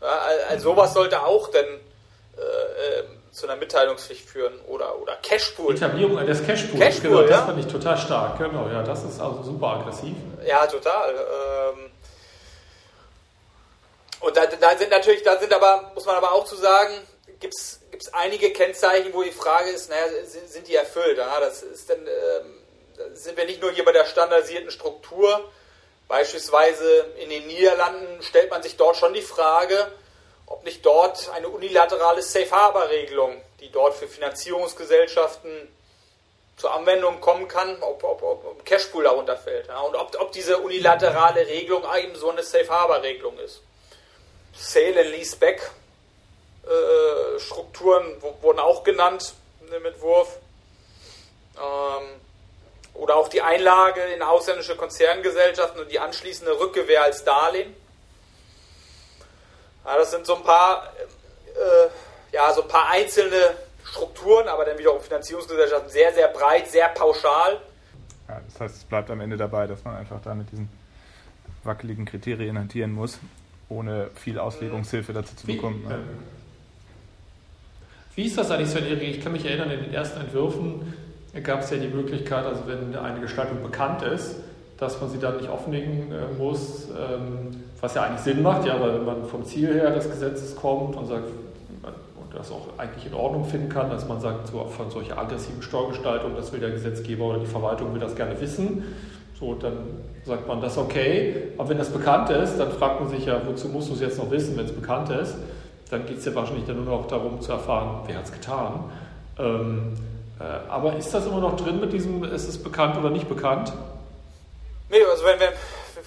[0.00, 5.74] Ja, also sowas sollte auch denn äh, ähm, zu einer Mitteilungspflicht führen oder, oder Cashpool.
[5.74, 7.28] Etablierung des Cashpools, Cashpool genau, ja?
[7.28, 8.38] das fand ich total stark.
[8.38, 10.14] Genau, ja, das ist also super aggressiv.
[10.44, 11.14] Ja, total.
[11.74, 11.90] Ähm
[14.20, 16.94] und da, da, sind natürlich, da sind aber, muss man aber auch zu sagen,
[17.40, 17.80] gibt es
[18.12, 21.18] einige Kennzeichen, wo die Frage ist, naja, sind, sind die erfüllt?
[21.18, 25.48] Ja, das ist dann, ähm, sind wir nicht nur hier bei der standardisierten Struktur,
[26.08, 29.92] beispielsweise in den Niederlanden stellt man sich dort schon die Frage,
[30.46, 35.68] ob nicht dort eine unilaterale Safe Harbor Regelung, die dort für Finanzierungsgesellschaften
[36.58, 39.68] zur Anwendung kommen kann, ob, ob, ob Cashpool darunter fällt.
[39.68, 43.62] Ja, und ob, ob diese unilaterale Regelung eben so eine Safe Harbor Regelung ist.
[44.52, 45.70] Sale and Leaseback
[46.64, 49.34] äh, Strukturen wurden auch genannt
[49.70, 50.36] im Entwurf.
[51.56, 52.20] Ähm,
[52.94, 57.74] oder auch die Einlage in ausländische Konzerngesellschaften und die anschließende Rückgewähr als Darlehen.
[59.84, 60.92] Ja, das sind so ein paar,
[61.54, 63.56] äh, ja, so ein paar einzelne
[63.90, 67.60] Strukturen, aber dann wiederum Finanzierungsgesellschaften sehr, sehr breit, sehr pauschal.
[68.28, 70.68] Ja, das heißt, es bleibt am Ende dabei, dass man einfach da mit diesen
[71.64, 73.18] wackeligen Kriterien hantieren muss,
[73.68, 75.84] ohne viel Auslegungshilfe dazu zu bekommen.
[75.86, 75.98] Wie, äh,
[78.16, 79.00] wie ist das eigentlich, Sven?
[79.00, 80.94] Ich kann mich erinnern, in den ersten Entwürfen
[81.42, 84.36] gab es ja die Möglichkeit, also wenn eine Gestaltung bekannt ist,
[84.76, 88.80] dass man sie dann nicht offenlegen äh, muss, ähm, was ja eigentlich Sinn macht, ja,
[88.80, 91.28] weil wenn man vom Ziel her des Gesetzes kommt und sagt,
[92.34, 96.36] das auch eigentlich in Ordnung finden kann, dass man sagt, so von solcher aggressiven Steuergestaltung,
[96.36, 98.84] das will der Gesetzgeber oder die Verwaltung will das gerne wissen,
[99.38, 101.52] so, dann sagt man das okay.
[101.56, 104.18] Aber wenn das bekannt ist, dann fragt man sich ja, wozu muss man es jetzt
[104.18, 105.36] noch wissen, wenn es bekannt ist?
[105.90, 108.90] Dann geht es ja wahrscheinlich dann nur noch darum zu erfahren, wer hat es getan.
[109.38, 109.94] Ähm,
[110.40, 113.72] äh, aber ist das immer noch drin mit diesem, ist es bekannt oder nicht bekannt?
[114.90, 115.52] Nee, also wenn, wenn,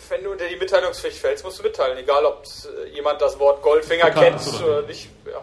[0.10, 3.62] wenn du unter die Mitteilungspflicht fällst, musst du mitteilen, egal ob äh, jemand das Wort
[3.62, 5.10] Goldfinger kennt oder nicht.
[5.26, 5.42] Ja,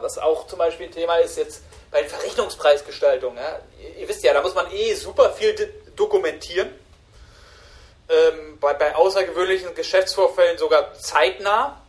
[0.00, 3.36] was auch zum Beispiel ein Thema ist jetzt bei den Verrechnungspreisgestaltungen.
[3.36, 3.58] Ja,
[3.98, 5.54] ihr, wisst ja, da muss man eh super viel
[5.96, 6.70] dokumentieren.
[8.08, 11.82] Ähm, bei, bei außergewöhnlichen Geschäftsvorfällen sogar zeitnah.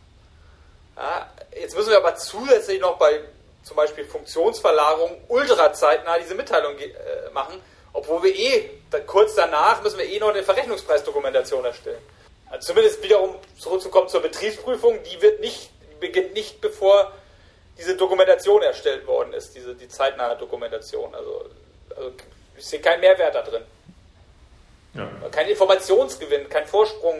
[0.96, 3.20] Ja, jetzt müssen wir aber zusätzlich noch bei
[3.62, 7.62] zum Beispiel Funktionsverlagerung ultra zeitnah diese Mitteilung äh, machen
[7.94, 8.70] obwohl wir eh,
[9.06, 12.02] kurz danach müssen wir eh noch eine Verrechnungspreisdokumentation erstellen.
[12.50, 17.12] Also zumindest wiederum zurückzukommen zur Betriebsprüfung, die wird nicht, die beginnt nicht bevor
[17.78, 21.14] diese Dokumentation erstellt worden ist, diese, die zeitnahe Dokumentation.
[21.14, 21.44] Also
[21.96, 22.12] Also,
[22.56, 23.62] ich sehe keinen Mehrwert da drin.
[24.94, 25.08] Ja.
[25.30, 27.18] Kein Informationsgewinn, kein Vorsprung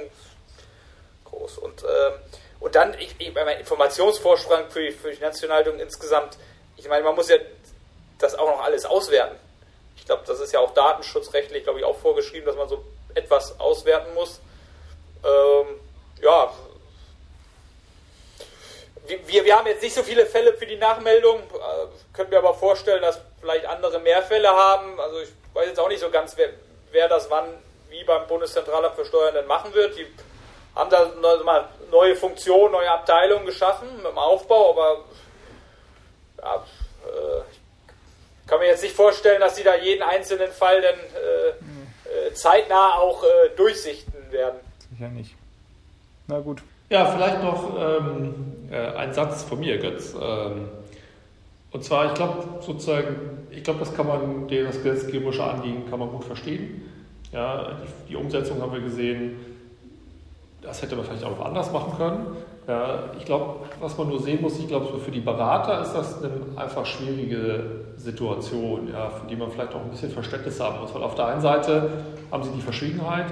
[1.24, 1.58] groß.
[1.58, 2.12] Und, äh,
[2.60, 6.38] und dann, ich, ich mein Informationsvorsprung für die, für die Nationalhaltung insgesamt,
[6.76, 7.36] ich meine, man muss ja
[8.18, 9.36] das auch noch alles auswerten.
[9.96, 12.84] Ich glaube, das ist ja auch datenschutzrechtlich, glaube ich, auch vorgeschrieben, dass man so
[13.14, 14.40] etwas auswerten muss.
[15.24, 15.80] Ähm,
[16.22, 16.52] ja,
[19.06, 22.54] wir, wir haben jetzt nicht so viele Fälle für die Nachmeldung, äh, können wir aber
[22.54, 24.98] vorstellen, dass vielleicht andere mehr Fälle haben.
[25.00, 26.50] Also ich weiß jetzt auch nicht so ganz, wer,
[26.90, 27.46] wer das wann
[27.90, 29.96] wie beim Bundeszentralamt für Steuern denn machen wird.
[29.96, 30.06] Die
[30.74, 31.08] haben da
[31.44, 35.04] mal neue Funktionen, neue Abteilungen geschaffen mit dem Aufbau, aber
[36.42, 36.54] ja,
[37.06, 37.42] äh,
[38.42, 42.34] ich kann mir jetzt nicht vorstellen, dass sie da jeden einzelnen Fall dann äh, äh,
[42.34, 44.60] zeitnah auch äh, durchsichten werden.
[44.90, 45.34] Sicher nicht.
[46.26, 46.62] Na gut.
[46.90, 50.14] Ja, vielleicht noch ähm, äh, ein Satz von mir, Götz.
[50.20, 50.68] Ähm,
[51.74, 53.16] und zwar, ich glaube sozusagen,
[53.50, 56.82] ich glaube, das kann man, das gesetzgeberische Anliegen kann man gut verstehen.
[57.32, 59.36] Ja, die, die, Umsetzung haben wir gesehen,
[60.62, 62.26] das hätte man vielleicht auch noch anders machen können.
[62.68, 66.22] Ja, ich glaube, was man nur sehen muss, ich glaube, für die Berater ist das
[66.22, 67.64] eine einfach schwierige
[67.96, 70.94] Situation, ja, für die man vielleicht auch ein bisschen Verständnis haben muss.
[70.94, 71.90] Weil auf der einen Seite
[72.30, 73.26] haben sie die Verschwiegenheit,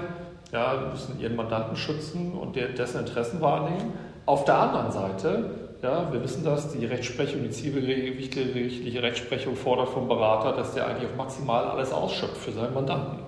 [0.51, 3.93] ja, müssen ihren Mandanten schützen und dessen Interessen wahrnehmen.
[4.25, 5.51] Auf der anderen Seite
[5.83, 11.09] ja, wir wissen das, die Rechtsprechung, die zivilgerichtliche Rechtsprechung fordert vom Berater, dass der eigentlich
[11.11, 13.19] auch maximal alles ausschöpft für seinen Mandanten.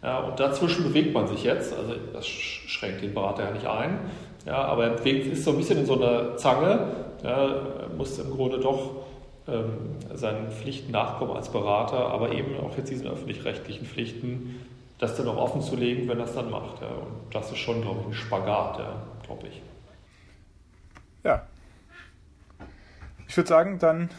[0.00, 3.98] Ja, und dazwischen bewegt man sich jetzt, also das schränkt den Berater ja nicht ein,
[4.46, 6.86] ja, aber er ist so ein bisschen in so einer Zange,
[7.24, 7.62] ja,
[7.96, 8.90] muss im Grunde doch
[9.48, 14.66] ähm, seinen Pflichten nachkommen als Berater, aber eben auch jetzt diesen öffentlich-rechtlichen Pflichten,
[14.98, 16.80] das dann auch offen zu legen, wenn er es dann macht.
[16.80, 16.88] Ja.
[16.88, 18.92] Und das ist schon, glaube ich, ein Spagat, ja,
[19.26, 19.62] glaube ich.
[21.24, 21.46] Ja,
[23.32, 24.10] ich würde sagen, dann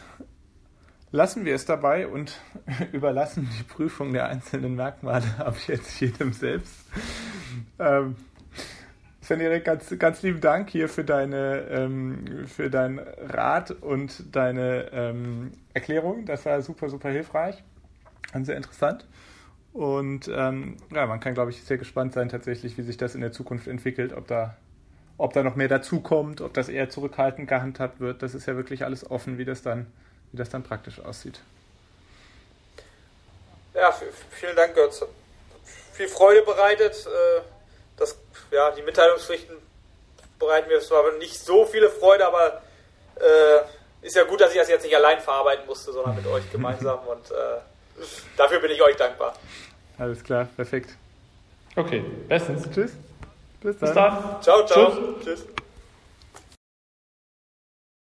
[1.12, 2.40] lassen wir es dabei und
[2.92, 6.86] überlassen die Prüfung der einzelnen Merkmale ab jetzt jedem selbst.
[7.78, 8.16] Ähm,
[9.20, 15.52] Sven ganz, ganz lieben Dank hier für deine ähm, für deinen Rat und deine ähm,
[15.72, 16.26] Erklärung.
[16.26, 17.62] Das war super, super hilfreich
[18.34, 19.06] und sehr interessant.
[19.72, 23.20] Und ähm, ja, man kann, glaube ich, sehr gespannt sein tatsächlich, wie sich das in
[23.20, 24.56] der Zukunft entwickelt, ob da
[25.16, 28.84] ob da noch mehr dazukommt, ob das eher zurückhaltend gehandhabt wird, das ist ja wirklich
[28.84, 29.86] alles offen, wie das dann,
[30.32, 31.40] wie das dann praktisch aussieht.
[33.74, 33.92] Ja,
[34.30, 35.04] vielen Dank, Götz.
[35.92, 37.06] Viel Freude bereitet.
[37.06, 37.40] Äh,
[37.96, 38.16] das,
[38.50, 39.56] ja, die Mitteilungspflichten
[40.38, 42.62] bereiten mir zwar nicht so viele Freude, aber
[43.16, 46.50] äh, ist ja gut, dass ich das jetzt nicht allein verarbeiten musste, sondern mit euch
[46.50, 48.04] gemeinsam und äh,
[48.36, 49.34] dafür bin ich euch dankbar.
[49.98, 50.90] Alles klar, perfekt.
[51.76, 52.68] Okay, bestens.
[52.70, 52.92] Tschüss.
[53.64, 53.88] Bis dann.
[53.88, 54.42] Bis dann.
[54.42, 54.90] Ciao, ciao.
[54.90, 55.24] Tschüss.
[55.24, 55.46] Tschüss.